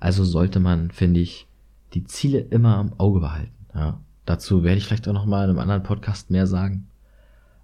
Also 0.00 0.24
sollte 0.24 0.60
man, 0.60 0.90
finde 0.92 1.20
ich, 1.20 1.46
die 1.92 2.04
Ziele 2.04 2.38
immer 2.38 2.78
am 2.78 2.94
Auge 2.98 3.20
behalten. 3.20 3.52
Ja. 3.74 4.00
Dazu 4.26 4.62
werde 4.62 4.78
ich 4.78 4.86
vielleicht 4.86 5.08
auch 5.08 5.12
noch 5.12 5.26
mal 5.26 5.44
in 5.44 5.50
einem 5.50 5.58
anderen 5.58 5.82
Podcast 5.82 6.30
mehr 6.30 6.46
sagen. 6.46 6.86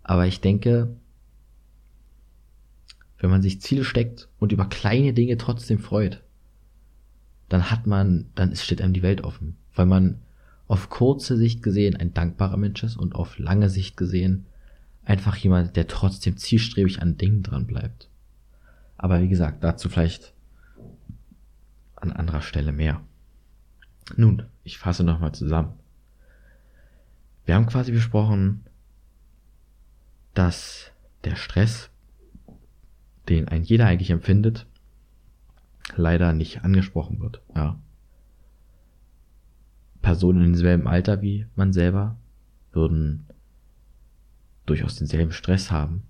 Aber 0.02 0.26
ich 0.26 0.40
denke, 0.40 0.94
wenn 3.18 3.30
man 3.30 3.42
sich 3.42 3.60
Ziele 3.60 3.84
steckt 3.84 4.28
und 4.38 4.52
über 4.52 4.66
kleine 4.66 5.12
Dinge 5.12 5.36
trotzdem 5.36 5.78
freut, 5.78 6.22
dann 7.48 7.70
hat 7.70 7.86
man, 7.86 8.26
dann 8.34 8.54
steht 8.56 8.80
einem 8.80 8.94
die 8.94 9.02
Welt 9.02 9.22
offen. 9.22 9.56
Weil 9.74 9.86
man 9.86 10.20
auf 10.68 10.88
kurze 10.88 11.36
Sicht 11.36 11.62
gesehen 11.62 11.96
ein 11.96 12.14
dankbarer 12.14 12.56
Mensch 12.56 12.82
ist 12.82 12.96
und 12.96 13.14
auf 13.14 13.38
lange 13.38 13.68
Sicht 13.68 13.96
gesehen 13.96 14.46
einfach 15.04 15.36
jemand, 15.36 15.76
der 15.76 15.88
trotzdem 15.88 16.36
zielstrebig 16.36 17.02
an 17.02 17.16
Dingen 17.16 17.42
dran 17.42 17.66
bleibt. 17.66 18.08
Aber 18.96 19.20
wie 19.20 19.28
gesagt, 19.28 19.64
dazu 19.64 19.88
vielleicht 19.88 20.32
an 21.96 22.12
anderer 22.12 22.42
Stelle 22.42 22.72
mehr. 22.72 23.00
Nun, 24.16 24.44
ich 24.64 24.78
fasse 24.78 25.04
nochmal 25.04 25.32
zusammen. 25.32 25.72
Wir 27.50 27.56
haben 27.56 27.66
quasi 27.66 27.90
besprochen, 27.90 28.60
dass 30.34 30.92
der 31.24 31.34
Stress, 31.34 31.90
den 33.28 33.48
ein 33.48 33.64
jeder 33.64 33.86
eigentlich 33.86 34.10
empfindet, 34.10 34.68
leider 35.96 36.32
nicht 36.32 36.62
angesprochen 36.62 37.18
wird. 37.18 37.42
Ja. 37.56 37.76
Personen 40.00 40.44
in 40.44 40.52
demselben 40.52 40.86
Alter 40.86 41.22
wie 41.22 41.44
man 41.56 41.72
selber 41.72 42.14
würden 42.70 43.26
durchaus 44.64 44.94
denselben 44.94 45.32
Stress 45.32 45.72
haben 45.72 46.04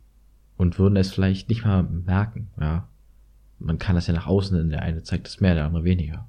und 0.58 0.78
würden 0.78 0.96
es 0.96 1.10
vielleicht 1.10 1.48
nicht 1.48 1.64
mal 1.64 1.84
merken. 1.84 2.50
Ja. 2.60 2.86
Man 3.58 3.78
kann 3.78 3.94
das 3.94 4.08
ja 4.08 4.12
nach 4.12 4.26
außen, 4.26 4.60
in 4.60 4.68
der 4.68 4.82
eine 4.82 5.02
zeigt 5.04 5.26
es 5.26 5.40
mehr, 5.40 5.54
der 5.54 5.64
andere 5.64 5.84
weniger. 5.84 6.28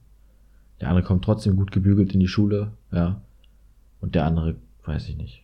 Der 0.80 0.88
andere 0.88 1.06
kommt 1.06 1.26
trotzdem 1.26 1.58
gut 1.58 1.74
gebügelt 1.74 2.14
in 2.14 2.22
die 2.22 2.30
Schule, 2.30 2.72
ja. 2.94 3.22
Und 4.00 4.16
der 4.16 4.24
andere, 4.24 4.56
weiß 4.86 5.10
ich 5.10 5.18
nicht, 5.18 5.44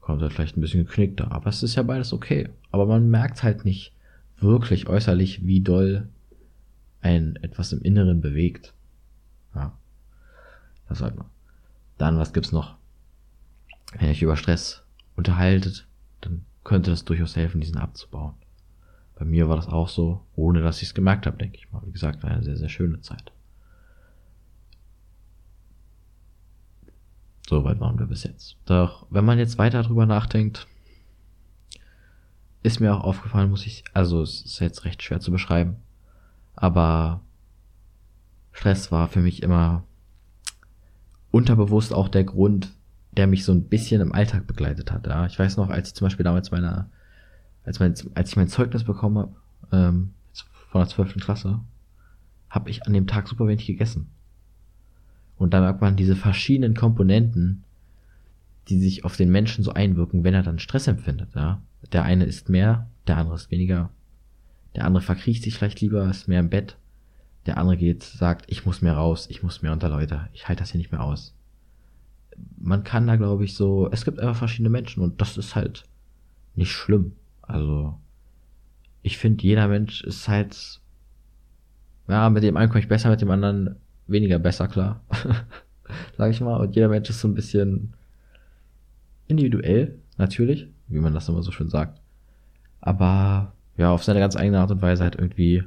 kommt 0.00 0.22
halt 0.22 0.32
vielleicht 0.32 0.56
ein 0.56 0.60
bisschen 0.60 0.86
geknickter. 0.86 1.32
Aber 1.32 1.48
es 1.48 1.62
ist 1.62 1.74
ja 1.74 1.82
beides 1.82 2.12
okay. 2.12 2.48
Aber 2.70 2.86
man 2.86 3.10
merkt 3.10 3.42
halt 3.42 3.64
nicht 3.64 3.92
wirklich 4.38 4.88
äußerlich, 4.88 5.46
wie 5.46 5.60
doll 5.60 6.08
ein 7.00 7.36
etwas 7.42 7.72
im 7.72 7.82
Inneren 7.82 8.20
bewegt. 8.20 8.74
Ja. 9.54 9.76
Das 10.88 11.00
halt 11.00 11.16
mal. 11.16 11.26
Dann, 11.98 12.18
was 12.18 12.32
gibt's 12.32 12.52
noch? 12.52 12.76
Wenn 13.92 14.08
ihr 14.08 14.10
euch 14.10 14.22
über 14.22 14.36
Stress 14.36 14.82
unterhaltet, 15.16 15.86
dann 16.20 16.44
könnte 16.64 16.90
das 16.90 17.04
durchaus 17.04 17.36
helfen, 17.36 17.60
diesen 17.60 17.78
abzubauen. 17.78 18.34
Bei 19.14 19.24
mir 19.24 19.48
war 19.48 19.56
das 19.56 19.68
auch 19.68 19.88
so, 19.88 20.20
ohne 20.34 20.60
dass 20.60 20.82
ich 20.82 20.88
es 20.88 20.94
gemerkt 20.94 21.26
habe, 21.26 21.38
denke 21.38 21.56
ich 21.56 21.72
mal. 21.72 21.82
Wie 21.86 21.92
gesagt, 21.92 22.22
war 22.22 22.30
eine 22.30 22.42
sehr, 22.42 22.56
sehr 22.56 22.68
schöne 22.68 23.00
Zeit. 23.00 23.32
Soweit 27.48 27.78
waren 27.80 27.98
wir 27.98 28.06
bis 28.06 28.24
jetzt. 28.24 28.56
Doch 28.64 29.06
wenn 29.10 29.24
man 29.24 29.38
jetzt 29.38 29.58
weiter 29.58 29.82
drüber 29.82 30.06
nachdenkt, 30.06 30.66
ist 32.62 32.80
mir 32.80 32.94
auch 32.94 33.04
aufgefallen, 33.04 33.50
muss 33.50 33.66
ich, 33.66 33.84
also 33.94 34.20
es 34.22 34.42
ist 34.42 34.58
jetzt 34.58 34.84
recht 34.84 35.02
schwer 35.02 35.20
zu 35.20 35.30
beschreiben, 35.30 35.76
aber 36.56 37.20
Stress 38.52 38.90
war 38.90 39.06
für 39.06 39.20
mich 39.20 39.42
immer 39.42 39.84
unterbewusst 41.30 41.92
auch 41.92 42.08
der 42.08 42.24
Grund, 42.24 42.72
der 43.12 43.26
mich 43.26 43.44
so 43.44 43.52
ein 43.52 43.68
bisschen 43.68 44.00
im 44.00 44.12
Alltag 44.12 44.46
begleitet 44.46 44.90
hat. 44.90 45.06
Ja. 45.06 45.26
Ich 45.26 45.38
weiß 45.38 45.56
noch, 45.56 45.70
als 45.70 45.88
ich 45.88 45.94
zum 45.94 46.06
Beispiel 46.06 46.24
damals 46.24 46.50
meiner, 46.50 46.90
als, 47.64 47.78
mein, 47.78 47.94
als 48.14 48.30
ich 48.30 48.36
mein 48.36 48.48
Zeugnis 48.48 48.84
bekommen 48.84 49.18
habe, 49.18 49.36
ähm, 49.72 50.14
von 50.70 50.80
der 50.80 50.88
12. 50.88 51.16
Klasse, 51.16 51.60
habe 52.50 52.70
ich 52.70 52.86
an 52.86 52.92
dem 52.92 53.06
Tag 53.06 53.28
super 53.28 53.46
wenig 53.46 53.66
gegessen. 53.66 54.10
Und 55.38 55.52
da 55.52 55.60
merkt 55.60 55.80
man 55.80 55.96
diese 55.96 56.16
verschiedenen 56.16 56.74
Komponenten, 56.74 57.62
die 58.68 58.78
sich 58.78 59.04
auf 59.04 59.16
den 59.16 59.30
Menschen 59.30 59.62
so 59.62 59.72
einwirken, 59.72 60.24
wenn 60.24 60.34
er 60.34 60.42
dann 60.42 60.58
Stress 60.58 60.86
empfindet. 60.86 61.34
Ja? 61.34 61.60
Der 61.92 62.04
eine 62.04 62.24
isst 62.24 62.48
mehr, 62.48 62.88
der 63.06 63.18
andere 63.18 63.36
ist 63.36 63.50
weniger. 63.50 63.90
Der 64.74 64.84
andere 64.84 65.02
verkriecht 65.02 65.42
sich 65.42 65.54
vielleicht 65.54 65.80
lieber, 65.80 66.08
ist 66.08 66.28
mehr 66.28 66.40
im 66.40 66.50
Bett. 66.50 66.76
Der 67.46 67.58
andere 67.58 67.76
geht, 67.76 68.02
sagt, 68.02 68.46
ich 68.48 68.66
muss 68.66 68.82
mehr 68.82 68.94
raus, 68.94 69.28
ich 69.30 69.42
muss 69.42 69.62
mehr 69.62 69.72
unter 69.72 69.88
Leute, 69.88 70.28
ich 70.32 70.48
halte 70.48 70.60
das 70.60 70.72
hier 70.72 70.78
nicht 70.78 70.90
mehr 70.90 71.02
aus. 71.02 71.34
Man 72.58 72.82
kann 72.82 73.06
da, 73.06 73.16
glaube 73.16 73.44
ich, 73.44 73.54
so, 73.54 73.88
es 73.92 74.04
gibt 74.04 74.18
einfach 74.18 74.36
verschiedene 74.36 74.68
Menschen 74.68 75.02
und 75.02 75.20
das 75.20 75.38
ist 75.38 75.54
halt 75.54 75.84
nicht 76.56 76.72
schlimm. 76.72 77.12
Also, 77.40 77.98
ich 79.02 79.16
finde, 79.16 79.44
jeder 79.44 79.68
Mensch 79.68 80.02
ist 80.02 80.28
halt, 80.28 80.80
ja, 82.08 82.28
mit 82.28 82.42
dem 82.42 82.56
einen 82.56 82.68
komme 82.68 82.80
ich 82.80 82.88
besser, 82.88 83.10
mit 83.10 83.20
dem 83.20 83.30
anderen 83.30 83.76
weniger 84.06 84.38
besser 84.38 84.68
klar. 84.68 85.04
Sag 86.16 86.30
ich 86.30 86.40
mal. 86.40 86.56
Und 86.56 86.74
jeder 86.74 86.88
Mensch 86.88 87.10
ist 87.10 87.20
so 87.20 87.28
ein 87.28 87.34
bisschen 87.34 87.94
individuell, 89.28 89.98
natürlich, 90.16 90.68
wie 90.88 91.00
man 91.00 91.14
das 91.14 91.28
immer 91.28 91.42
so 91.42 91.50
schön 91.50 91.68
sagt. 91.68 92.00
Aber 92.80 93.52
ja, 93.76 93.90
auf 93.90 94.04
seine 94.04 94.20
ganz 94.20 94.36
eigene 94.36 94.60
Art 94.60 94.70
und 94.70 94.82
Weise 94.82 95.02
halt 95.02 95.16
irgendwie 95.16 95.64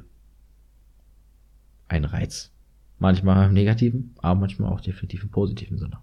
ein 1.88 2.04
Reiz. 2.04 2.50
Manchmal 2.98 3.46
im 3.48 3.54
negativen, 3.54 4.14
aber 4.18 4.40
manchmal 4.40 4.72
auch 4.72 4.80
definitiv 4.80 5.22
im 5.22 5.30
positiven 5.30 5.78
Sinne. 5.78 5.98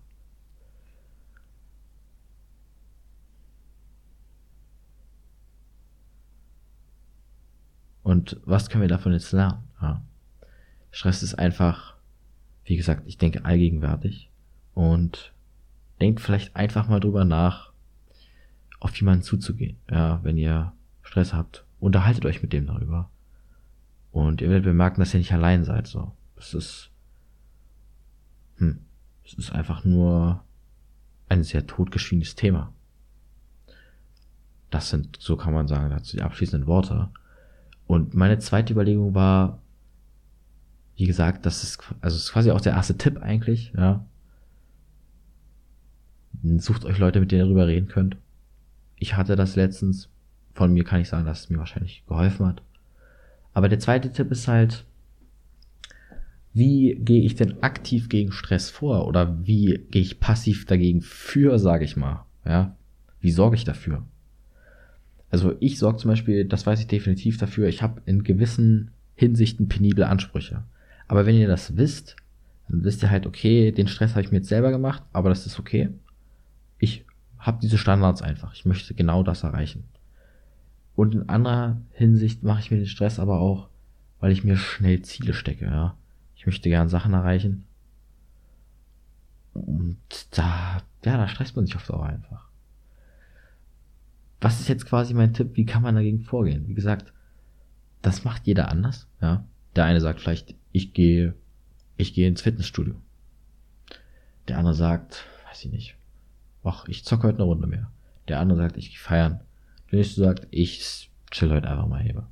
Und 8.03 8.39
was 8.45 8.69
können 8.69 8.83
wir 8.83 8.87
davon 8.87 9.11
jetzt 9.11 9.33
lernen? 9.33 9.63
Ja. 9.81 10.01
Stress 10.91 11.23
ist 11.23 11.35
einfach 11.35 11.96
wie 12.67 12.75
gesagt, 12.75 13.03
ich 13.07 13.17
denke 13.17 13.45
allgegenwärtig 13.45 14.29
und 14.73 15.33
denkt 16.01 16.19
vielleicht 16.19 16.55
einfach 16.55 16.89
mal 16.89 16.99
drüber 16.99 17.23
nach, 17.23 17.71
auf 18.79 18.95
jemanden 18.97 19.23
zuzugehen. 19.23 19.77
Ja, 19.89 20.19
wenn 20.23 20.37
ihr 20.37 20.73
Stress 21.01 21.33
habt, 21.33 21.65
unterhaltet 21.79 22.25
euch 22.25 22.41
mit 22.41 22.51
dem 22.51 22.67
darüber. 22.67 23.09
Und 24.11 24.41
ihr 24.41 24.49
werdet 24.49 24.65
bemerken, 24.65 24.99
dass 24.99 25.13
ihr 25.13 25.19
nicht 25.19 25.33
allein 25.33 25.63
seid, 25.63 25.87
so. 25.87 26.11
Es 26.35 26.53
ist, 26.53 26.91
hm, 28.57 28.79
es 29.25 29.33
ist 29.33 29.53
einfach 29.53 29.85
nur 29.85 30.43
ein 31.29 31.43
sehr 31.43 31.65
totgeschwiegenes 31.65 32.35
Thema. 32.35 32.73
Das 34.69 34.89
sind, 34.89 35.17
so 35.19 35.37
kann 35.37 35.53
man 35.53 35.69
sagen, 35.69 35.89
dazu 35.89 36.17
die 36.17 36.23
abschließenden 36.23 36.67
Worte. 36.67 37.09
Und 37.87 38.13
meine 38.13 38.39
zweite 38.39 38.73
Überlegung 38.73 39.15
war, 39.15 39.59
wie 40.97 41.05
gesagt, 41.05 41.45
das 41.45 41.63
ist, 41.63 41.79
also 42.01 42.17
ist 42.17 42.31
quasi 42.31 42.51
auch 42.51 42.59
der 42.59 42.73
erste 42.73 42.97
Tipp 42.97 43.21
eigentlich, 43.21 43.71
ja. 43.77 44.03
Sucht 46.57 46.85
euch 46.85 46.97
Leute, 46.97 47.19
mit 47.19 47.31
denen 47.31 47.41
ihr 47.41 47.45
darüber 47.45 47.67
reden 47.67 47.87
könnt. 47.87 48.17
Ich 48.95 49.15
hatte 49.15 49.35
das 49.35 49.55
letztens. 49.55 50.09
Von 50.53 50.73
mir 50.73 50.83
kann 50.83 50.99
ich 50.99 51.09
sagen, 51.09 51.25
dass 51.25 51.41
es 51.41 51.49
mir 51.49 51.59
wahrscheinlich 51.59 52.03
geholfen 52.07 52.47
hat. 52.47 52.63
Aber 53.53 53.69
der 53.69 53.79
zweite 53.79 54.11
Tipp 54.11 54.31
ist 54.31 54.47
halt, 54.47 54.85
wie 56.53 56.95
gehe 56.95 57.21
ich 57.21 57.35
denn 57.35 57.61
aktiv 57.61 58.09
gegen 58.09 58.31
Stress 58.31 58.71
vor? 58.71 59.07
Oder 59.07 59.45
wie 59.45 59.85
gehe 59.91 60.01
ich 60.01 60.19
passiv 60.19 60.65
dagegen 60.65 61.01
für, 61.01 61.59
sage 61.59 61.85
ich 61.85 61.95
mal? 61.95 62.25
Ja, 62.43 62.75
wie 63.19 63.31
sorge 63.31 63.55
ich 63.55 63.65
dafür? 63.65 64.03
Also 65.29 65.55
ich 65.59 65.77
sorge 65.77 65.99
zum 65.99 66.09
Beispiel, 66.09 66.45
das 66.45 66.65
weiß 66.65 66.79
ich 66.79 66.87
definitiv 66.87 67.37
dafür, 67.37 67.67
ich 67.67 67.83
habe 67.83 68.01
in 68.05 68.23
gewissen 68.23 68.91
Hinsichten 69.13 69.67
penible 69.67 70.07
Ansprüche. 70.07 70.63
Aber 71.07 71.25
wenn 71.25 71.35
ihr 71.35 71.47
das 71.47 71.77
wisst, 71.77 72.15
dann 72.67 72.83
wisst 72.83 73.03
ihr 73.03 73.09
halt, 73.09 73.25
okay, 73.25 73.71
den 73.71 73.87
Stress 73.87 74.11
habe 74.11 74.21
ich 74.21 74.31
mir 74.31 74.39
jetzt 74.39 74.49
selber 74.49 74.71
gemacht, 74.71 75.03
aber 75.13 75.29
das 75.29 75.45
ist 75.45 75.59
okay. 75.59 75.89
Ich 76.79 77.05
habe 77.39 77.59
diese 77.61 77.77
Standards 77.77 78.21
einfach. 78.21 78.53
Ich 78.53 78.65
möchte 78.65 78.93
genau 78.93 79.23
das 79.23 79.43
erreichen. 79.43 79.85
Und 80.95 81.13
in 81.13 81.29
anderer 81.29 81.77
Hinsicht 81.91 82.43
mache 82.43 82.59
ich 82.59 82.71
mir 82.71 82.77
den 82.77 82.87
Stress 82.87 83.19
aber 83.19 83.39
auch, 83.39 83.69
weil 84.19 84.31
ich 84.31 84.43
mir 84.43 84.57
schnell 84.57 85.01
Ziele 85.03 85.33
stecke, 85.33 85.65
ja. 85.65 85.95
Ich 86.35 86.45
möchte 86.45 86.69
gern 86.69 86.89
Sachen 86.89 87.13
erreichen. 87.13 87.65
Und 89.53 89.97
da, 90.31 90.81
ja, 91.05 91.17
da 91.17 91.27
stresst 91.27 91.55
man 91.55 91.65
sich 91.65 91.75
oft 91.75 91.89
auch 91.91 92.01
einfach. 92.01 92.47
Was 94.41 94.59
ist 94.59 94.67
jetzt 94.67 94.85
quasi 94.85 95.13
mein 95.13 95.33
Tipp? 95.33 95.51
Wie 95.53 95.65
kann 95.65 95.81
man 95.81 95.95
dagegen 95.95 96.21
vorgehen? 96.21 96.67
Wie 96.67 96.75
gesagt, 96.75 97.13
das 98.01 98.23
macht 98.23 98.45
jeder 98.45 98.69
anders, 98.69 99.07
ja. 99.21 99.45
Der 99.75 99.85
eine 99.85 100.01
sagt 100.01 100.19
vielleicht, 100.19 100.55
ich 100.77 100.93
gehe, 100.93 101.33
ich 101.97 102.13
gehe 102.13 102.27
ins 102.27 102.43
Fitnessstudio. 102.43 102.95
Der 104.47 104.59
andere 104.59 104.75
sagt, 104.75 105.25
weiß 105.49 105.65
ich 105.65 105.71
nicht, 105.71 105.95
ach, 106.63 106.87
ich 106.87 107.03
zocke 107.03 107.27
heute 107.27 107.37
eine 107.37 107.45
Runde 107.45 107.67
mehr. 107.67 107.91
Der 108.27 108.39
andere 108.39 108.59
sagt, 108.59 108.77
ich 108.77 108.89
gehe 108.91 108.99
feiern. 108.99 109.41
Der 109.91 109.97
nächste 109.97 110.21
sagt, 110.21 110.47
ich 110.51 111.09
chill 111.31 111.49
heute 111.49 111.67
einfach 111.67 111.87
mal 111.87 112.01
hier. 112.01 112.27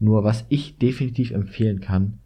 Nur 0.00 0.24
was 0.24 0.46
ich 0.48 0.78
definitiv 0.78 1.30
empfehlen 1.30 1.80
kann, 1.80 2.18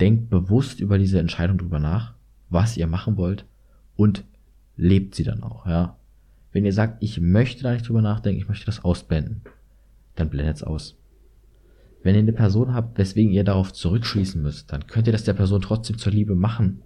denkt 0.00 0.30
bewusst 0.30 0.80
über 0.80 0.98
diese 0.98 1.18
Entscheidung 1.18 1.58
drüber 1.58 1.80
nach, 1.80 2.14
was 2.48 2.76
ihr 2.76 2.86
machen 2.86 3.16
wollt 3.16 3.44
und 3.96 4.24
lebt 4.76 5.14
sie 5.14 5.24
dann 5.24 5.42
auch, 5.42 5.66
ja. 5.66 5.96
Wenn 6.50 6.64
ihr 6.64 6.72
sagt, 6.72 7.02
ich 7.02 7.20
möchte 7.20 7.62
da 7.62 7.72
nicht 7.72 7.86
drüber 7.86 8.00
nachdenken, 8.00 8.40
ich 8.40 8.48
möchte 8.48 8.66
das 8.66 8.82
ausblenden, 8.82 9.42
dann 10.14 10.30
blendet 10.30 10.56
es 10.56 10.62
aus. 10.62 10.96
Wenn 12.02 12.14
ihr 12.14 12.20
eine 12.20 12.32
Person 12.32 12.74
habt, 12.74 12.98
weswegen 12.98 13.32
ihr 13.32 13.44
darauf 13.44 13.72
zurückschließen 13.72 14.40
müsst, 14.40 14.72
dann 14.72 14.86
könnt 14.86 15.06
ihr 15.06 15.12
das 15.12 15.24
der 15.24 15.34
Person 15.34 15.60
trotzdem 15.60 15.98
zur 15.98 16.12
Liebe 16.12 16.34
machen. 16.34 16.82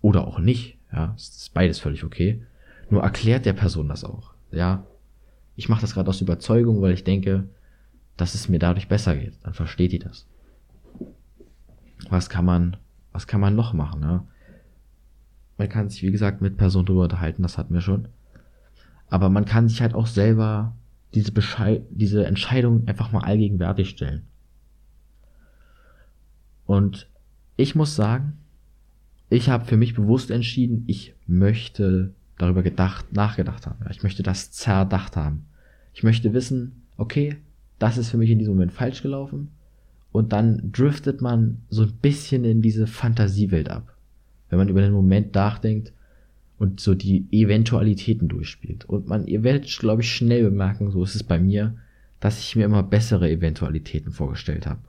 Oder 0.00 0.26
auch 0.26 0.38
nicht. 0.38 0.78
Ja, 0.92 1.14
ist 1.16 1.52
beides 1.54 1.80
völlig 1.80 2.04
okay. 2.04 2.42
Nur 2.90 3.02
erklärt 3.02 3.46
der 3.46 3.54
Person 3.54 3.88
das 3.88 4.04
auch. 4.04 4.34
Ja, 4.52 4.86
ich 5.56 5.68
mache 5.68 5.80
das 5.80 5.94
gerade 5.94 6.08
aus 6.08 6.20
Überzeugung, 6.20 6.80
weil 6.82 6.92
ich 6.92 7.04
denke, 7.04 7.48
dass 8.16 8.34
es 8.34 8.48
mir 8.48 8.58
dadurch 8.58 8.88
besser 8.88 9.16
geht. 9.16 9.34
Dann 9.42 9.54
versteht 9.54 9.92
die 9.92 9.98
das. 9.98 10.26
Was 12.08 12.28
kann 12.28 12.44
man, 12.44 12.76
was 13.12 13.26
kann 13.26 13.40
man 13.40 13.56
noch 13.56 13.72
machen? 13.72 14.02
Ja? 14.02 14.26
Man 15.58 15.68
kann 15.68 15.88
sich, 15.88 16.02
wie 16.02 16.12
gesagt, 16.12 16.40
mit 16.40 16.56
Personen 16.56 16.86
drüber 16.86 17.04
unterhalten, 17.04 17.42
das 17.42 17.58
hatten 17.58 17.74
wir 17.74 17.80
schon. 17.80 18.08
Aber 19.08 19.28
man 19.28 19.44
kann 19.44 19.68
sich 19.68 19.80
halt 19.80 19.94
auch 19.94 20.06
selber 20.06 20.76
diese, 21.14 21.32
Bescheid, 21.32 21.82
diese 21.90 22.26
Entscheidung 22.26 22.86
einfach 22.86 23.12
mal 23.12 23.24
allgegenwärtig 23.24 23.90
stellen. 23.90 24.22
Und 26.66 27.08
ich 27.56 27.74
muss 27.74 27.94
sagen, 27.94 28.38
ich 29.30 29.48
habe 29.48 29.64
für 29.64 29.76
mich 29.76 29.94
bewusst 29.94 30.30
entschieden, 30.30 30.84
ich 30.86 31.14
möchte 31.26 32.14
darüber 32.38 32.62
gedacht, 32.62 33.12
nachgedacht 33.12 33.66
haben. 33.66 33.84
Ich 33.90 34.02
möchte 34.02 34.22
das 34.22 34.50
zerdacht 34.50 35.16
haben. 35.16 35.46
Ich 35.92 36.02
möchte 36.02 36.32
wissen, 36.34 36.82
okay, 36.96 37.36
das 37.78 37.98
ist 37.98 38.10
für 38.10 38.16
mich 38.16 38.30
in 38.30 38.38
diesem 38.38 38.54
Moment 38.54 38.72
falsch 38.72 39.02
gelaufen. 39.02 39.50
Und 40.12 40.32
dann 40.32 40.70
driftet 40.72 41.20
man 41.20 41.62
so 41.68 41.82
ein 41.82 41.92
bisschen 42.00 42.44
in 42.44 42.62
diese 42.62 42.86
Fantasiewelt 42.86 43.68
ab. 43.68 43.96
Wenn 44.48 44.58
man 44.58 44.68
über 44.68 44.80
den 44.80 44.92
Moment 44.92 45.34
nachdenkt 45.34 45.92
und 46.58 46.80
so 46.80 46.94
die 46.94 47.26
Eventualitäten 47.30 48.28
durchspielt. 48.28 48.84
Und 48.84 49.08
man, 49.08 49.26
ihr 49.26 49.42
werdet, 49.42 49.66
glaube 49.78 50.02
ich, 50.02 50.12
schnell 50.12 50.44
bemerken, 50.44 50.90
so 50.90 51.02
ist 51.02 51.14
es 51.14 51.22
bei 51.22 51.38
mir, 51.38 51.76
dass 52.20 52.38
ich 52.38 52.56
mir 52.56 52.64
immer 52.64 52.82
bessere 52.82 53.30
Eventualitäten 53.30 54.12
vorgestellt 54.12 54.66
habe. 54.66 54.80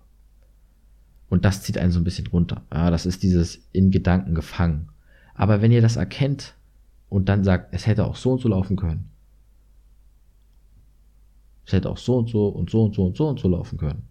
Und 1.30 1.44
das 1.44 1.64
zieht 1.64 1.78
einen 1.78 1.92
so 1.92 2.00
ein 2.00 2.04
bisschen 2.04 2.28
runter. 2.28 2.64
Ja, 2.72 2.92
das 2.92 3.06
ist 3.06 3.24
dieses 3.24 3.68
in 3.72 3.92
Gedanken 3.92 4.36
gefangen. 4.36 4.90
Aber 5.34 5.62
wenn 5.62 5.72
ihr 5.72 5.82
das 5.82 5.96
erkennt 5.96 6.56
und 7.10 7.28
dann 7.28 7.44
sagt, 7.44 7.74
es 7.74 7.88
hätte 7.88 8.06
auch 8.06 8.16
so 8.16 8.34
und 8.34 8.42
so 8.42 8.48
laufen 8.48 8.78
können, 8.78 9.10
es 11.66 11.74
hätte 11.74 11.90
auch 11.90 11.98
so 11.98 12.18
und 12.18 12.30
so 12.30 12.48
und 12.48 12.70
so 12.70 12.86
und 12.86 12.96
so 12.96 13.06
und 13.06 13.18
so 13.18 13.28
und 13.28 13.40
so 13.40 13.50
laufen 13.50 13.78
können. 13.78 14.04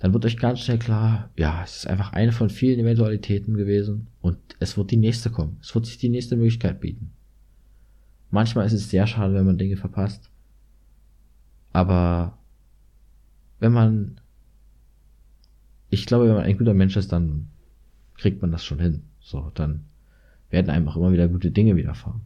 Dann 0.00 0.12
wird 0.12 0.24
euch 0.24 0.38
ganz 0.38 0.60
schnell 0.60 0.78
klar, 0.78 1.30
ja, 1.36 1.62
es 1.62 1.76
ist 1.76 1.86
einfach 1.86 2.12
eine 2.12 2.32
von 2.32 2.50
vielen 2.50 2.80
Eventualitäten 2.80 3.54
gewesen 3.54 4.08
und 4.20 4.38
es 4.58 4.76
wird 4.76 4.90
die 4.90 4.96
nächste 4.96 5.30
kommen. 5.30 5.58
Es 5.60 5.74
wird 5.74 5.86
sich 5.86 5.98
die 5.98 6.08
nächste 6.08 6.36
Möglichkeit 6.36 6.80
bieten. 6.80 7.12
Manchmal 8.30 8.66
ist 8.66 8.72
es 8.72 8.90
sehr 8.90 9.06
schade, 9.06 9.34
wenn 9.34 9.46
man 9.46 9.58
Dinge 9.58 9.76
verpasst. 9.76 10.30
Aber 11.72 12.38
wenn 13.58 13.72
man, 13.72 14.20
ich 15.90 16.06
glaube, 16.06 16.26
wenn 16.26 16.34
man 16.34 16.44
ein 16.44 16.58
guter 16.58 16.74
Mensch 16.74 16.96
ist, 16.96 17.12
dann 17.12 17.48
kriegt 18.16 18.40
man 18.40 18.50
das 18.50 18.64
schon 18.64 18.80
hin. 18.80 19.02
So, 19.20 19.52
dann 19.54 19.84
werden 20.48 20.70
einem 20.70 20.88
auch 20.88 20.96
immer 20.96 21.12
wieder 21.12 21.28
gute 21.28 21.50
Dinge 21.50 21.76
widerfahren. 21.76 22.22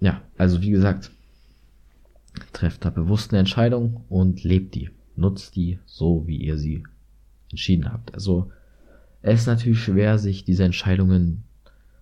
Ja, 0.00 0.20
also 0.36 0.60
wie 0.60 0.70
gesagt, 0.70 1.10
Trefft 2.52 2.84
da 2.84 2.90
bewusst 2.90 3.32
eine 3.32 3.40
Entscheidung 3.40 4.04
und 4.08 4.44
lebt 4.44 4.74
die. 4.74 4.90
Nutzt 5.16 5.56
die 5.56 5.78
so, 5.86 6.24
wie 6.26 6.36
ihr 6.36 6.58
sie 6.58 6.84
entschieden 7.50 7.92
habt. 7.92 8.14
Also 8.14 8.50
es 9.22 9.40
ist 9.40 9.46
natürlich 9.46 9.80
schwer, 9.80 10.18
sich 10.18 10.44
diese 10.44 10.64
Entscheidungen 10.64 11.44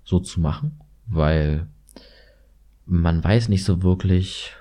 so 0.04 0.18
zu 0.18 0.40
machen, 0.40 0.80
weil 1.06 1.66
man 2.87 3.23
weiß 3.23 3.49
nicht 3.49 3.64
so 3.64 3.83
wirklich, 3.83 4.52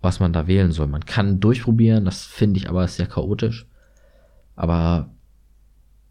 was 0.00 0.18
man 0.18 0.32
da 0.32 0.46
wählen 0.46 0.72
soll. 0.72 0.88
Man 0.88 1.06
kann 1.06 1.40
durchprobieren, 1.40 2.04
das 2.04 2.24
finde 2.24 2.58
ich 2.58 2.68
aber 2.68 2.88
sehr 2.88 3.06
chaotisch. 3.06 3.66
Aber 4.56 5.10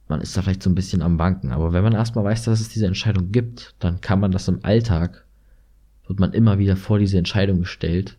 man 0.07 0.21
ist 0.21 0.36
da 0.36 0.41
vielleicht 0.41 0.63
so 0.63 0.69
ein 0.69 0.75
bisschen 0.75 1.01
am 1.01 1.19
Wanken. 1.19 1.51
Aber 1.51 1.74
wenn 1.74 1.83
man 1.83 1.93
erstmal 1.93 2.24
weiß, 2.24 2.43
dass 2.43 2.62
es 2.62 2.69
diese 2.69 2.88
Entscheidung 2.88 3.31
gibt, 3.31 3.75
dann 3.79 4.00
kann 4.00 4.19
man 4.19 4.31
das 4.31 4.48
im 4.48 4.63
Alltag, 4.63 5.25
wird 6.07 6.19
man 6.19 6.33
immer 6.33 6.60
wieder 6.60 6.77
vor 6.77 7.00
diese 7.00 7.17
Entscheidung 7.17 7.60
gestellt 7.60 8.17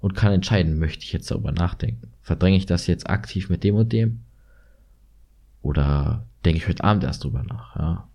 und 0.00 0.14
kann 0.14 0.32
entscheiden, 0.32 0.78
möchte 0.78 1.04
ich 1.04 1.12
jetzt 1.12 1.30
darüber 1.30 1.52
nachdenken. 1.52 2.12
Verdränge 2.22 2.56
ich 2.56 2.66
das 2.66 2.86
jetzt 2.86 3.08
aktiv 3.08 3.48
mit 3.48 3.64
dem 3.64 3.74
und 3.74 3.92
dem? 3.92 4.20
Oder 5.62 6.24
denke 6.44 6.58
ich 6.58 6.68
heute 6.68 6.84
Abend 6.84 7.04
erst 7.04 7.24
drüber 7.24 7.42
nach? 7.42 7.76
Ja. 7.76 8.08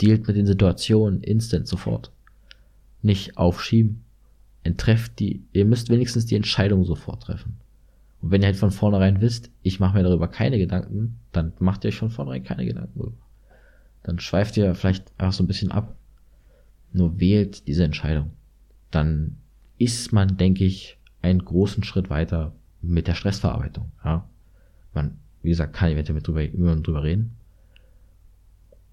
Dealt 0.00 0.26
mit 0.26 0.36
den 0.36 0.46
Situationen 0.46 1.20
instant 1.20 1.68
sofort. 1.68 2.10
Nicht 3.02 3.36
aufschieben. 3.36 4.02
Entrefft 4.62 5.18
die, 5.20 5.44
ihr 5.52 5.64
müsst 5.64 5.90
wenigstens 5.90 6.26
die 6.26 6.34
Entscheidung 6.34 6.84
sofort 6.84 7.22
treffen. 7.22 7.58
Und 8.20 8.30
wenn 8.30 8.42
ihr 8.42 8.46
halt 8.46 8.56
von 8.56 8.70
vornherein 8.70 9.20
wisst, 9.20 9.50
ich 9.62 9.78
mache 9.78 9.96
mir 9.96 10.02
darüber 10.02 10.28
keine 10.28 10.58
Gedanken, 10.58 11.20
dann 11.32 11.52
macht 11.58 11.84
ihr 11.84 11.88
euch 11.88 11.96
von 11.98 12.10
vornherein 12.10 12.42
keine 12.42 12.64
Gedanken 12.64 12.98
darüber. 12.98 13.16
Dann 14.02 14.18
schweift 14.18 14.56
ihr 14.56 14.74
vielleicht 14.74 15.12
einfach 15.18 15.32
so 15.32 15.44
ein 15.44 15.46
bisschen 15.46 15.70
ab. 15.70 15.94
Nur 16.92 17.20
wählt 17.20 17.68
diese 17.68 17.84
Entscheidung. 17.84 18.30
Dann 18.90 19.36
ist 19.78 20.12
man, 20.12 20.36
denke 20.36 20.64
ich, 20.64 20.98
einen 21.22 21.44
großen 21.44 21.84
Schritt 21.84 22.10
weiter 22.10 22.52
mit 22.82 23.08
der 23.08 23.14
Stressverarbeitung. 23.14 23.90
Ja. 24.04 24.28
Man, 24.94 25.18
wie 25.42 25.50
gesagt, 25.50 25.74
kann 25.74 25.90
eventuell 25.90 26.14
mit 26.14 26.26
drüber, 26.26 26.42
immer 26.42 26.76
drüber 26.76 27.02
reden. 27.02 27.36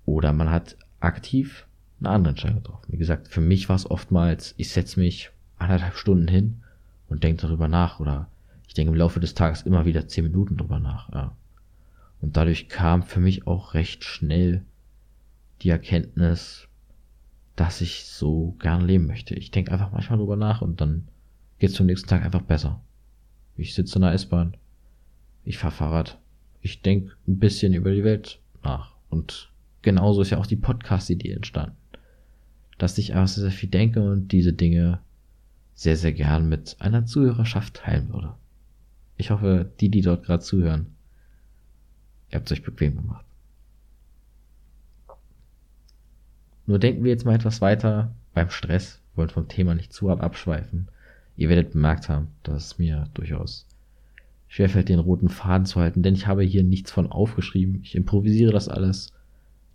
Oder 0.05 0.33
man 0.33 0.49
hat 0.49 0.77
aktiv 0.99 1.65
eine 1.99 2.09
andere 2.09 2.31
Entscheidung 2.31 2.57
getroffen. 2.57 2.91
Wie 2.91 2.97
gesagt, 2.97 3.27
für 3.27 3.41
mich 3.41 3.69
war 3.69 3.75
es 3.75 3.89
oftmals, 3.89 4.53
ich 4.57 4.69
setze 4.69 4.99
mich 4.99 5.31
anderthalb 5.57 5.95
Stunden 5.95 6.27
hin 6.27 6.61
und 7.07 7.23
denke 7.23 7.43
darüber 7.43 7.67
nach. 7.67 7.99
Oder 7.99 8.27
ich 8.67 8.73
denke 8.73 8.91
im 8.91 8.97
Laufe 8.97 9.19
des 9.19 9.35
Tages 9.35 9.61
immer 9.61 9.85
wieder 9.85 10.07
zehn 10.07 10.25
Minuten 10.25 10.57
drüber 10.57 10.79
nach. 10.79 11.11
Ja. 11.13 11.35
Und 12.21 12.35
dadurch 12.35 12.69
kam 12.69 13.03
für 13.03 13.19
mich 13.19 13.47
auch 13.47 13.73
recht 13.73 14.03
schnell 14.03 14.63
die 15.61 15.69
Erkenntnis, 15.69 16.67
dass 17.55 17.81
ich 17.81 18.05
so 18.05 18.55
gern 18.59 18.85
leben 18.85 19.07
möchte. 19.07 19.35
Ich 19.35 19.51
denke 19.51 19.71
einfach 19.71 19.91
manchmal 19.91 20.17
drüber 20.17 20.35
nach 20.35 20.61
und 20.61 20.81
dann 20.81 21.07
geht 21.59 21.69
es 21.69 21.75
zum 21.75 21.85
nächsten 21.85 22.09
Tag 22.09 22.23
einfach 22.23 22.41
besser. 22.41 22.81
Ich 23.55 23.75
sitze 23.75 23.95
in 23.95 24.01
der 24.01 24.13
S-Bahn, 24.13 24.57
ich 25.45 25.57
fahre 25.57 25.73
Fahrrad, 25.73 26.19
ich 26.61 26.81
denke 26.81 27.13
ein 27.27 27.39
bisschen 27.39 27.73
über 27.73 27.91
die 27.91 28.03
Welt 28.03 28.39
nach. 28.63 28.95
Und 29.09 29.51
genauso 29.81 30.21
ist 30.21 30.31
ja 30.31 30.39
auch 30.39 30.47
die 30.47 30.55
Podcast-Idee 30.55 31.33
entstanden. 31.33 31.75
Dass 32.77 32.97
ich 32.97 33.13
einfach 33.13 33.27
sehr, 33.27 33.43
sehr 33.43 33.51
viel 33.51 33.69
denke 33.69 34.01
und 34.01 34.29
diese 34.31 34.53
Dinge 34.53 34.99
sehr, 35.75 35.97
sehr 35.97 36.13
gern 36.13 36.49
mit 36.49 36.77
einer 36.79 37.05
Zuhörerschaft 37.05 37.75
teilen 37.75 38.09
würde. 38.09 38.33
Ich 39.17 39.29
hoffe, 39.29 39.71
die, 39.79 39.89
die 39.89 40.01
dort 40.01 40.25
gerade 40.25 40.43
zuhören, 40.43 40.87
ihr 42.29 42.39
habt 42.39 42.49
es 42.49 42.57
euch 42.57 42.63
bequem 42.63 42.95
gemacht. 42.95 43.25
Nur 46.65 46.79
denken 46.79 47.03
wir 47.03 47.11
jetzt 47.11 47.25
mal 47.25 47.35
etwas 47.35 47.61
weiter 47.61 48.13
beim 48.33 48.49
Stress, 48.49 48.99
wollen 49.15 49.29
vom 49.29 49.47
Thema 49.47 49.75
nicht 49.75 49.93
zu 49.93 50.09
abschweifen. 50.09 50.87
Ihr 51.35 51.49
werdet 51.49 51.73
bemerkt 51.73 52.09
haben, 52.09 52.27
dass 52.43 52.65
es 52.65 52.79
mir 52.79 53.07
durchaus 53.13 53.65
schwerfällt, 54.47 54.89
den 54.89 54.99
roten 54.99 55.29
Faden 55.29 55.65
zu 55.65 55.79
halten, 55.79 56.03
denn 56.03 56.13
ich 56.13 56.27
habe 56.27 56.43
hier 56.43 56.63
nichts 56.63 56.91
von 56.91 57.11
aufgeschrieben. 57.11 57.79
Ich 57.81 57.95
improvisiere 57.95 58.51
das 58.51 58.69
alles, 58.69 59.11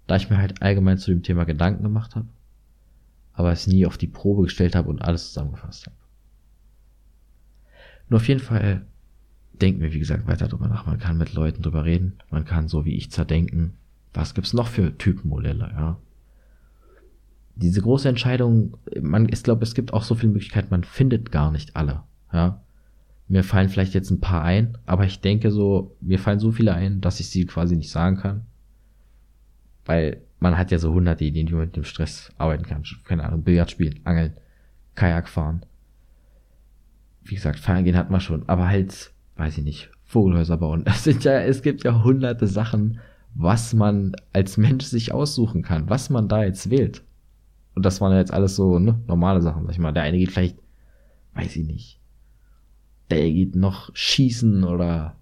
da 0.06 0.16
ich 0.16 0.30
mir 0.30 0.38
halt 0.38 0.62
allgemein 0.62 0.98
zu 0.98 1.10
dem 1.10 1.22
Thema 1.22 1.44
Gedanken 1.44 1.82
gemacht 1.82 2.14
habe, 2.14 2.28
aber 3.32 3.50
es 3.50 3.66
nie 3.66 3.86
auf 3.86 3.98
die 3.98 4.06
Probe 4.06 4.44
gestellt 4.44 4.76
habe 4.76 4.88
und 4.88 5.02
alles 5.02 5.28
zusammengefasst 5.28 5.86
habe. 5.86 5.96
Nur 8.08 8.18
auf 8.18 8.28
jeden 8.28 8.40
Fall 8.40 8.86
denken 9.60 9.80
wir, 9.80 9.92
wie 9.92 9.98
gesagt, 9.98 10.26
weiter 10.26 10.46
drüber 10.46 10.68
nach. 10.68 10.86
Man 10.86 10.98
kann 10.98 11.18
mit 11.18 11.34
Leuten 11.34 11.62
drüber 11.62 11.84
reden, 11.84 12.14
man 12.30 12.44
kann 12.44 12.68
so 12.68 12.84
wie 12.84 12.94
ich 12.94 13.10
zerdenken. 13.10 13.74
Was 14.14 14.34
gibt's 14.34 14.54
noch 14.54 14.68
für 14.68 14.96
Typenmodelle, 14.96 15.70
ja? 15.74 15.98
Diese 17.58 17.82
große 17.82 18.08
Entscheidung, 18.08 18.76
man, 19.00 19.28
ich 19.30 19.42
glaube, 19.42 19.64
es 19.64 19.74
gibt 19.74 19.92
auch 19.92 20.04
so 20.04 20.14
viele 20.14 20.32
Möglichkeiten, 20.32 20.68
man 20.70 20.84
findet 20.84 21.32
gar 21.32 21.50
nicht 21.50 21.76
alle, 21.76 22.02
ja. 22.32 22.62
Mir 23.30 23.44
fallen 23.44 23.68
vielleicht 23.68 23.92
jetzt 23.92 24.10
ein 24.10 24.20
paar 24.20 24.42
ein, 24.42 24.78
aber 24.86 25.04
ich 25.04 25.20
denke 25.20 25.50
so, 25.50 25.94
mir 26.00 26.18
fallen 26.18 26.38
so 26.38 26.50
viele 26.50 26.72
ein, 26.72 27.02
dass 27.02 27.20
ich 27.20 27.28
sie 27.28 27.44
quasi 27.44 27.76
nicht 27.76 27.90
sagen 27.90 28.16
kann. 28.16 28.46
Weil 29.84 30.22
man 30.40 30.56
hat 30.56 30.70
ja 30.70 30.78
so 30.78 30.94
hunderte 30.94 31.24
Ideen, 31.24 31.48
wie 31.48 31.54
man 31.54 31.66
mit 31.66 31.76
dem 31.76 31.84
Stress 31.84 32.32
arbeiten 32.38 32.64
kann. 32.64 32.84
Keine 33.04 33.24
Ahnung, 33.24 33.42
Billard 33.42 33.70
spielen, 33.70 34.00
Angeln, 34.04 34.32
Kajak 34.94 35.28
fahren. 35.28 35.60
Wie 37.22 37.34
gesagt, 37.34 37.58
feiern 37.58 37.84
gehen 37.84 37.98
hat 37.98 38.08
man 38.08 38.22
schon, 38.22 38.48
aber 38.48 38.68
halt, 38.68 39.12
weiß 39.36 39.58
ich 39.58 39.64
nicht, 39.64 39.90
Vogelhäuser 40.04 40.56
bauen. 40.56 40.84
Das 40.86 41.04
sind 41.04 41.24
ja, 41.24 41.38
es 41.40 41.60
gibt 41.60 41.84
ja 41.84 42.02
hunderte 42.02 42.46
Sachen, 42.46 42.98
was 43.34 43.74
man 43.74 44.16
als 44.32 44.56
Mensch 44.56 44.86
sich 44.86 45.12
aussuchen 45.12 45.62
kann, 45.62 45.90
was 45.90 46.08
man 46.08 46.28
da 46.28 46.44
jetzt 46.44 46.70
wählt. 46.70 47.02
Und 47.78 47.84
das 47.84 48.00
waren 48.00 48.16
jetzt 48.16 48.32
alles 48.32 48.56
so 48.56 48.80
ne, 48.80 49.00
normale 49.06 49.40
Sachen, 49.40 49.62
sag 49.62 49.70
ich 49.70 49.78
mal. 49.78 49.92
Der 49.92 50.02
eine 50.02 50.18
geht 50.18 50.32
vielleicht, 50.32 50.56
weiß 51.34 51.54
ich 51.54 51.64
nicht, 51.64 52.00
der 53.08 53.30
geht 53.30 53.54
noch 53.54 53.94
schießen 53.94 54.64
oder 54.64 55.14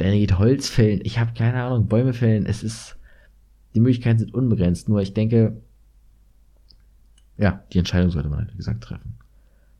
der 0.00 0.08
eine 0.08 0.18
geht 0.18 0.36
Holz 0.36 0.68
fällen. 0.68 1.02
Ich 1.04 1.20
habe 1.20 1.34
keine 1.34 1.62
Ahnung, 1.62 1.86
Bäume 1.86 2.12
fällen. 2.12 2.46
Es 2.46 2.64
ist, 2.64 2.96
die 3.76 3.78
Möglichkeiten 3.80 4.18
sind 4.18 4.34
unbegrenzt. 4.34 4.88
Nur 4.88 5.02
ich 5.02 5.14
denke, 5.14 5.56
ja, 7.38 7.62
die 7.72 7.78
Entscheidung 7.78 8.10
sollte 8.10 8.28
man 8.28 8.40
halt, 8.40 8.52
wie 8.54 8.56
gesagt, 8.56 8.82
treffen. 8.82 9.14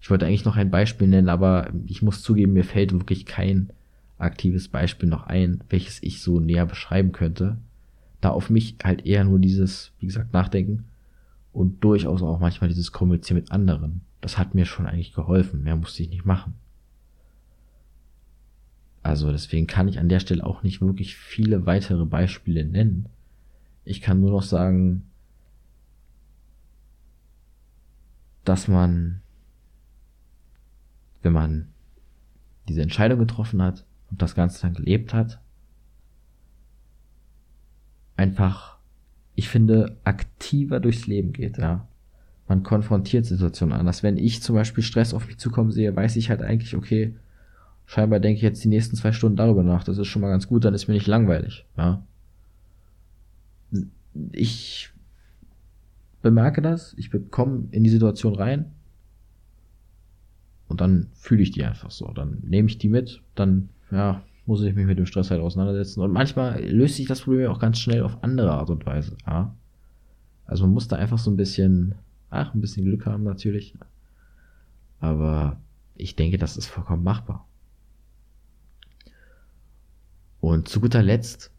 Ich 0.00 0.08
wollte 0.08 0.24
eigentlich 0.24 0.44
noch 0.44 0.54
ein 0.54 0.70
Beispiel 0.70 1.08
nennen, 1.08 1.28
aber 1.28 1.72
ich 1.86 2.00
muss 2.00 2.22
zugeben, 2.22 2.52
mir 2.52 2.62
fällt 2.62 2.92
wirklich 2.92 3.26
kein 3.26 3.70
aktives 4.18 4.68
Beispiel 4.68 5.08
noch 5.08 5.26
ein, 5.26 5.64
welches 5.68 6.00
ich 6.00 6.22
so 6.22 6.38
näher 6.38 6.66
beschreiben 6.66 7.10
könnte. 7.10 7.56
Da 8.20 8.30
auf 8.30 8.50
mich 8.50 8.76
halt 8.84 9.04
eher 9.04 9.24
nur 9.24 9.40
dieses, 9.40 9.90
wie 9.98 10.06
gesagt, 10.06 10.32
Nachdenken 10.32 10.84
und 11.54 11.82
durchaus 11.84 12.20
auch 12.20 12.40
manchmal 12.40 12.68
dieses 12.68 12.90
Kommunizieren 12.90 13.36
mit 13.36 13.52
anderen. 13.52 14.02
Das 14.20 14.36
hat 14.36 14.54
mir 14.54 14.66
schon 14.66 14.86
eigentlich 14.86 15.14
geholfen. 15.14 15.62
Mehr 15.62 15.76
musste 15.76 16.02
ich 16.02 16.10
nicht 16.10 16.24
machen. 16.24 16.54
Also 19.04 19.30
deswegen 19.30 19.68
kann 19.68 19.86
ich 19.86 19.98
an 19.98 20.08
der 20.08 20.18
Stelle 20.18 20.44
auch 20.44 20.62
nicht 20.62 20.80
wirklich 20.80 21.16
viele 21.16 21.64
weitere 21.64 22.04
Beispiele 22.06 22.64
nennen. 22.64 23.08
Ich 23.84 24.00
kann 24.00 24.20
nur 24.20 24.30
noch 24.30 24.42
sagen, 24.42 25.08
dass 28.44 28.66
man, 28.66 29.22
wenn 31.22 31.32
man 31.32 31.68
diese 32.68 32.82
Entscheidung 32.82 33.20
getroffen 33.20 33.62
hat 33.62 33.84
und 34.10 34.22
das 34.22 34.34
Ganze 34.34 34.62
dann 34.62 34.74
gelebt 34.74 35.14
hat, 35.14 35.40
einfach, 38.16 38.73
ich 39.34 39.48
finde, 39.48 39.96
aktiver 40.04 40.80
durchs 40.80 41.06
Leben 41.06 41.32
geht, 41.32 41.58
ja. 41.58 41.86
Man 42.46 42.62
konfrontiert 42.62 43.24
Situationen 43.24 43.74
anders. 43.74 44.02
Wenn 44.02 44.18
ich 44.18 44.42
zum 44.42 44.54
Beispiel 44.54 44.84
Stress 44.84 45.14
auf 45.14 45.26
mich 45.26 45.38
zukommen 45.38 45.70
sehe, 45.70 45.96
weiß 45.96 46.16
ich 46.16 46.28
halt 46.28 46.42
eigentlich, 46.42 46.76
okay, 46.76 47.14
scheinbar 47.86 48.20
denke 48.20 48.36
ich 48.36 48.42
jetzt 48.42 48.62
die 48.62 48.68
nächsten 48.68 48.96
zwei 48.96 49.12
Stunden 49.12 49.36
darüber 49.36 49.62
nach. 49.62 49.82
Das 49.82 49.98
ist 49.98 50.08
schon 50.08 50.22
mal 50.22 50.28
ganz 50.28 50.46
gut, 50.46 50.64
dann 50.64 50.74
ist 50.74 50.86
mir 50.86 50.94
nicht 50.94 51.06
langweilig, 51.06 51.64
ja. 51.76 52.04
Ich 54.32 54.90
bemerke 56.22 56.62
das, 56.62 56.94
ich 56.98 57.10
komme 57.30 57.68
in 57.70 57.82
die 57.82 57.90
Situation 57.90 58.34
rein 58.34 58.66
und 60.68 60.80
dann 60.80 61.08
fühle 61.14 61.42
ich 61.42 61.50
die 61.50 61.64
einfach 61.64 61.90
so. 61.90 62.12
Dann 62.12 62.38
nehme 62.42 62.68
ich 62.68 62.78
die 62.78 62.88
mit, 62.88 63.22
dann, 63.34 63.70
ja, 63.90 64.22
muss 64.46 64.62
ich 64.62 64.74
mich 64.74 64.86
mit 64.86 64.98
dem 64.98 65.06
Stress 65.06 65.30
halt 65.30 65.40
auseinandersetzen. 65.40 66.00
Und 66.00 66.12
manchmal 66.12 66.62
löst 66.64 66.96
sich 66.96 67.06
das 67.06 67.22
Problem 67.22 67.50
auch 67.50 67.58
ganz 67.58 67.78
schnell 67.78 68.02
auf 68.02 68.22
andere 68.22 68.52
Art 68.52 68.70
und 68.70 68.84
Weise. 68.86 69.16
Ja? 69.26 69.54
Also 70.46 70.64
man 70.64 70.74
muss 70.74 70.88
da 70.88 70.96
einfach 70.96 71.18
so 71.18 71.30
ein 71.30 71.36
bisschen, 71.36 71.94
ach, 72.30 72.54
ein 72.54 72.60
bisschen 72.60 72.84
Glück 72.84 73.06
haben 73.06 73.24
natürlich. 73.24 73.74
Aber 75.00 75.58
ich 75.94 76.16
denke, 76.16 76.38
das 76.38 76.56
ist 76.56 76.66
vollkommen 76.66 77.04
machbar. 77.04 77.46
Und 80.40 80.68
zu 80.68 80.80
guter 80.80 81.02
Letzt, 81.02 81.50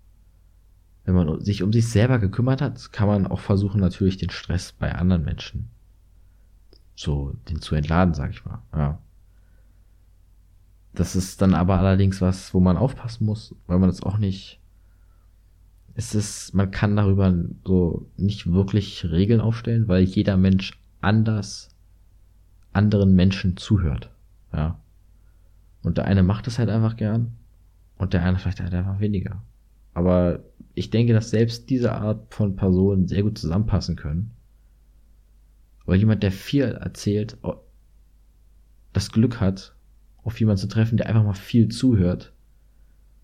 wenn 1.06 1.16
man 1.16 1.42
sich 1.42 1.64
um 1.64 1.74
sich 1.74 1.88
selber 1.88 2.20
gekümmert 2.20 2.62
hat, 2.62 2.92
kann 2.92 3.08
man 3.08 3.28
auch 3.28 3.40
versuchen, 3.40 3.82
natürlich 3.82 4.18
den 4.18 4.30
Stress 4.30 4.72
bei 4.72 4.94
anderen 4.94 5.24
Menschen 5.24 5.70
so 6.96 7.36
den 7.50 7.62
zu 7.62 7.76
entladen, 7.76 8.14
sag 8.14 8.32
ich 8.32 8.46
mal. 8.46 8.62
Ja. 8.74 9.00
Das 10.96 11.16
ist 11.16 11.42
dann 11.42 11.54
aber 11.54 11.78
allerdings 11.80 12.22
was, 12.22 12.54
wo 12.54 12.60
man 12.60 12.78
aufpassen 12.78 13.26
muss, 13.26 13.54
weil 13.68 13.80
man 13.80 13.90
das 13.90 14.02
auch 14.02 14.18
nicht. 14.18 14.60
Es 15.94 16.16
ist, 16.16 16.54
man 16.54 16.72
kann 16.72 16.96
darüber 16.96 17.34
so 17.66 18.10
nicht 18.18 18.52
wirklich 18.52 19.06
Regeln 19.10 19.42
aufstellen, 19.42 19.88
weil 19.88 20.04
jeder 20.04 20.38
Mensch 20.38 20.80
anders 21.02 21.70
anderen 22.74 23.16
Menschen 23.16 23.58
zuhört. 23.58 24.10
Ja. 24.54 24.80
Und 25.84 25.98
der 25.98 26.06
eine 26.06 26.24
macht 26.24 26.48
es 26.48 26.60
halt 26.60 26.70
einfach 26.70 26.98
gern 26.98 27.34
und 27.98 28.14
der 28.14 28.24
eine 28.24 28.38
vielleicht 28.38 28.60
halt 28.60 28.74
einfach 28.74 29.00
weniger. 29.00 29.42
Aber 29.94 30.40
ich 30.74 30.90
denke, 30.90 31.14
dass 31.14 31.30
selbst 31.30 31.70
diese 31.70 31.94
Art 31.94 32.34
von 32.34 32.56
Personen 32.56 33.08
sehr 33.08 33.24
gut 33.24 33.38
zusammenpassen 33.38 33.96
können. 33.96 34.32
Weil 35.86 36.00
jemand, 36.00 36.24
der 36.24 36.32
viel 36.32 36.64
erzählt, 36.64 37.38
das 38.92 39.12
Glück 39.12 39.40
hat, 39.40 39.75
auf 40.26 40.40
jemanden 40.40 40.60
zu 40.60 40.68
treffen, 40.68 40.98
der 40.98 41.08
einfach 41.08 41.24
mal 41.24 41.34
viel 41.34 41.70
zuhört, 41.70 42.34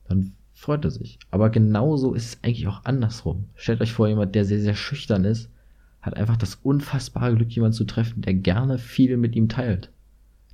dann 0.08 0.34
freut 0.54 0.86
er 0.86 0.92
sich. 0.92 1.18
Aber 1.32 1.50
genauso 1.50 2.14
ist 2.14 2.26
es 2.26 2.44
eigentlich 2.44 2.68
auch 2.68 2.86
andersrum. 2.86 3.46
Stellt 3.56 3.82
euch 3.82 3.92
vor, 3.92 4.08
jemand, 4.08 4.36
der 4.36 4.46
sehr, 4.46 4.62
sehr 4.62 4.76
schüchtern 4.76 5.26
ist, 5.26 5.50
hat 6.02 6.16
einfach 6.16 6.38
das 6.38 6.56
unfassbare 6.56 7.36
Glück, 7.36 7.50
jemanden 7.52 7.76
zu 7.76 7.86
treffen, 7.86 8.22
der 8.22 8.36
gerne 8.36 8.78
viel 8.78 9.18
mit 9.18 9.36
ihm 9.36 9.50
teilt. 9.50 9.92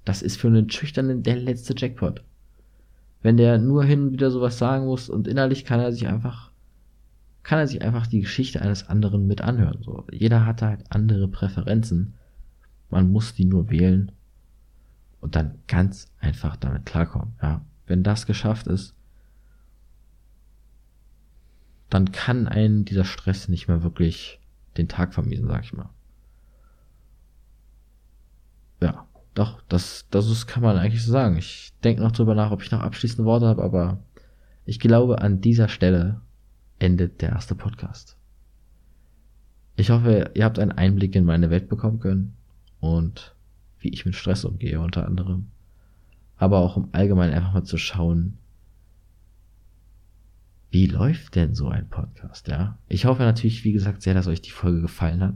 Das 0.05 0.21
ist 0.21 0.37
für 0.37 0.47
einen 0.47 0.69
Schüchternen 0.69 1.21
der 1.21 1.35
letzte 1.35 1.75
Jackpot. 1.77 2.23
Wenn 3.21 3.35
der 3.35 3.57
nur 3.57 3.83
hin 3.83 4.03
und 4.03 4.11
wieder 4.13 4.31
sowas 4.31 4.57
sagen 4.57 4.85
muss 4.85 5.09
und 5.09 5.27
innerlich 5.27 5.65
kann 5.65 5.81
er 5.81 5.91
sich 5.91 6.07
einfach, 6.07 6.51
kann 7.43 7.59
er 7.59 7.67
sich 7.67 7.81
einfach 7.81 8.07
die 8.07 8.21
Geschichte 8.21 8.61
eines 8.61 8.87
anderen 8.87 9.27
mit 9.27 9.41
anhören. 9.41 9.81
So, 9.81 10.05
jeder 10.11 10.45
hat 10.45 10.61
halt 10.61 10.85
andere 10.89 11.27
Präferenzen. 11.27 12.13
Man 12.89 13.11
muss 13.11 13.33
die 13.33 13.45
nur 13.45 13.69
wählen 13.69 14.13
und 15.21 15.35
dann 15.35 15.59
ganz 15.67 16.11
einfach 16.19 16.55
damit 16.55 16.85
klarkommen. 16.85 17.33
Ja, 17.41 17.61
wenn 17.85 18.03
das 18.03 18.25
geschafft 18.25 18.67
ist, 18.67 18.95
dann 21.89 22.11
kann 22.11 22.47
einen 22.47 22.85
dieser 22.85 23.05
Stress 23.05 23.47
nicht 23.47 23.67
mehr 23.67 23.83
wirklich 23.83 24.39
den 24.77 24.87
Tag 24.87 25.13
vermiesen, 25.13 25.47
sag 25.47 25.63
ich 25.63 25.73
mal. 25.73 25.89
Ja, 28.81 29.07
doch, 29.33 29.61
das, 29.69 30.05
das 30.11 30.29
ist, 30.29 30.47
kann 30.47 30.63
man 30.63 30.77
eigentlich 30.77 31.03
so 31.03 31.11
sagen. 31.11 31.37
Ich 31.37 31.73
denke 31.83 32.01
noch 32.01 32.11
drüber 32.11 32.35
nach, 32.35 32.51
ob 32.51 32.61
ich 32.61 32.71
noch 32.71 32.81
abschließende 32.81 33.25
Worte 33.25 33.47
habe, 33.47 33.63
aber 33.63 33.99
ich 34.65 34.79
glaube, 34.79 35.21
an 35.21 35.41
dieser 35.41 35.69
Stelle 35.69 36.21
endet 36.79 37.21
der 37.21 37.29
erste 37.29 37.55
Podcast. 37.55 38.17
Ich 39.77 39.89
hoffe, 39.89 40.31
ihr 40.33 40.43
habt 40.43 40.59
einen 40.59 40.71
Einblick 40.71 41.15
in 41.15 41.23
meine 41.23 41.49
Welt 41.49 41.69
bekommen 41.69 41.99
können 41.99 42.35
und 42.79 43.35
wie 43.79 43.89
ich 43.89 44.05
mit 44.05 44.15
Stress 44.15 44.45
umgehe 44.45 44.79
unter 44.79 45.05
anderem. 45.05 45.47
Aber 46.37 46.59
auch 46.59 46.77
um 46.77 46.89
allgemein 46.91 47.31
einfach 47.31 47.53
mal 47.53 47.63
zu 47.63 47.77
schauen, 47.77 48.37
wie 50.69 50.85
läuft 50.85 51.35
denn 51.35 51.55
so 51.55 51.69
ein 51.69 51.89
Podcast, 51.89 52.47
ja? 52.47 52.77
Ich 52.89 53.05
hoffe 53.05 53.23
natürlich, 53.23 53.63
wie 53.63 53.71
gesagt, 53.71 54.01
sehr, 54.01 54.13
dass 54.13 54.27
euch 54.27 54.41
die 54.41 54.51
Folge 54.51 54.81
gefallen 54.81 55.21
hat. 55.21 55.35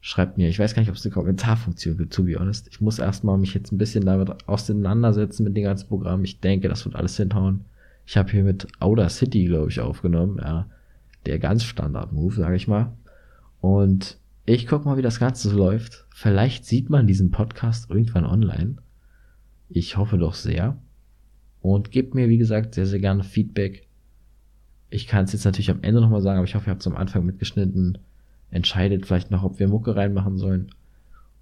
Schreibt 0.00 0.36
mir, 0.36 0.48
ich 0.48 0.58
weiß 0.58 0.74
gar 0.74 0.82
nicht, 0.82 0.90
ob 0.90 0.96
es 0.96 1.04
eine 1.04 1.14
Kommentarfunktion 1.14 1.96
gibt, 1.96 2.12
to 2.12 2.24
be 2.24 2.38
honest. 2.38 2.68
Ich 2.68 2.80
muss 2.80 2.98
erstmal 2.98 3.38
mich 3.38 3.54
jetzt 3.54 3.72
ein 3.72 3.78
bisschen 3.78 4.04
damit 4.04 4.48
auseinandersetzen 4.48 5.44
mit 5.44 5.56
dem 5.56 5.64
ganzen 5.64 5.88
Programm. 5.88 6.24
Ich 6.24 6.40
denke, 6.40 6.68
das 6.68 6.84
wird 6.84 6.96
alles 6.96 7.16
hinhauen. 7.16 7.64
Ich 8.04 8.16
habe 8.16 8.30
hier 8.30 8.44
mit 8.44 8.68
Outer 8.80 9.08
City, 9.08 9.46
glaube 9.46 9.70
ich, 9.70 9.80
aufgenommen, 9.80 10.38
ja. 10.40 10.66
Der 11.24 11.38
ganz 11.38 11.64
Standard-Move, 11.64 12.34
sage 12.34 12.56
ich 12.56 12.68
mal. 12.68 12.92
Und 13.60 14.18
ich 14.46 14.68
guck 14.68 14.84
mal, 14.84 14.96
wie 14.96 15.02
das 15.02 15.18
Ganze 15.18 15.50
so 15.50 15.58
läuft. 15.58 16.06
Vielleicht 16.14 16.64
sieht 16.64 16.88
man 16.88 17.08
diesen 17.08 17.32
Podcast 17.32 17.90
irgendwann 17.90 18.24
online. 18.24 18.76
Ich 19.68 19.96
hoffe 19.96 20.18
doch 20.18 20.34
sehr. 20.34 20.78
Und 21.60 21.90
gebt 21.90 22.14
mir, 22.14 22.28
wie 22.28 22.38
gesagt, 22.38 22.74
sehr, 22.74 22.86
sehr 22.86 23.00
gerne 23.00 23.24
Feedback. 23.24 23.88
Ich 24.88 25.08
kann 25.08 25.24
es 25.24 25.32
jetzt 25.32 25.44
natürlich 25.44 25.70
am 25.72 25.82
Ende 25.82 26.00
nochmal 26.00 26.20
sagen, 26.20 26.38
aber 26.38 26.46
ich 26.46 26.54
hoffe, 26.54 26.70
ihr 26.70 26.70
habt 26.70 26.80
es 26.80 26.86
am 26.86 26.96
Anfang 26.96 27.26
mitgeschnitten. 27.26 27.98
Entscheidet 28.52 29.04
vielleicht 29.04 29.32
noch, 29.32 29.42
ob 29.42 29.58
wir 29.58 29.66
Mucke 29.66 29.96
reinmachen 29.96 30.38
sollen. 30.38 30.70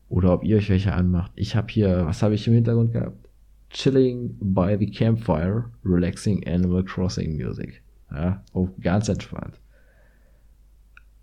Oder 0.08 0.32
ob 0.32 0.42
ihr 0.42 0.56
euch 0.56 0.70
welche 0.70 0.94
anmacht. 0.94 1.32
Ich 1.34 1.56
habe 1.56 1.68
hier, 1.70 2.06
was 2.06 2.22
habe 2.22 2.34
ich 2.34 2.48
im 2.48 2.54
Hintergrund 2.54 2.92
gehabt? 2.92 3.28
Chilling 3.68 4.34
by 4.40 4.76
the 4.78 4.90
Campfire, 4.90 5.66
Relaxing 5.84 6.46
Animal 6.46 6.84
Crossing 6.84 7.36
Music. 7.36 7.82
Ja, 8.10 8.42
oh, 8.54 8.68
ganz 8.80 9.08
entspannt. 9.10 9.60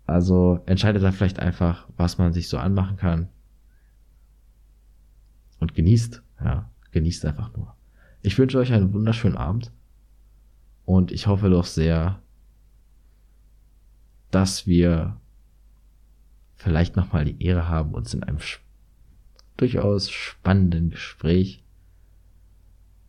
Also 0.06 0.60
entscheidet 0.66 1.02
dann 1.02 1.12
vielleicht 1.12 1.38
einfach, 1.38 1.88
was 1.96 2.18
man 2.18 2.32
sich 2.32 2.48
so 2.48 2.58
anmachen 2.58 2.96
kann. 2.96 3.28
Und 5.60 5.74
genießt, 5.74 6.22
ja, 6.44 6.70
genießt 6.90 7.24
einfach 7.24 7.56
nur. 7.56 7.76
Ich 8.20 8.38
wünsche 8.38 8.58
euch 8.58 8.72
einen 8.72 8.92
wunderschönen 8.92 9.36
Abend. 9.36 9.72
Und 10.84 11.12
ich 11.12 11.28
hoffe 11.28 11.48
doch 11.48 11.64
sehr, 11.64 12.20
dass 14.30 14.66
wir 14.66 15.16
vielleicht 16.54 16.96
nochmal 16.96 17.24
die 17.24 17.42
Ehre 17.44 17.68
haben, 17.68 17.94
uns 17.94 18.14
in 18.14 18.22
einem 18.22 18.38
durchaus 19.56 20.10
spannenden 20.10 20.90
Gespräch 20.90 21.62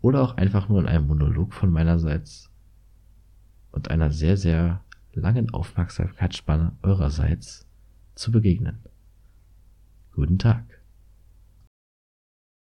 oder 0.02 0.22
auch 0.22 0.38
einfach 0.38 0.70
nur 0.70 0.82
in 0.82 0.88
einem 0.88 1.08
Monolog 1.08 1.54
von 1.54 1.72
meinerseits 1.72 2.52
und 3.72 3.90
einer 3.90 4.12
sehr, 4.12 4.38
sehr 4.38 4.84
langen 5.16 5.54
Aufmerksamkeitsspanne 5.54 6.74
eurerseits 6.82 7.68
zu 8.16 8.32
begegnen. 8.32 8.80
Guten 10.14 10.38
Tag. 10.38 10.83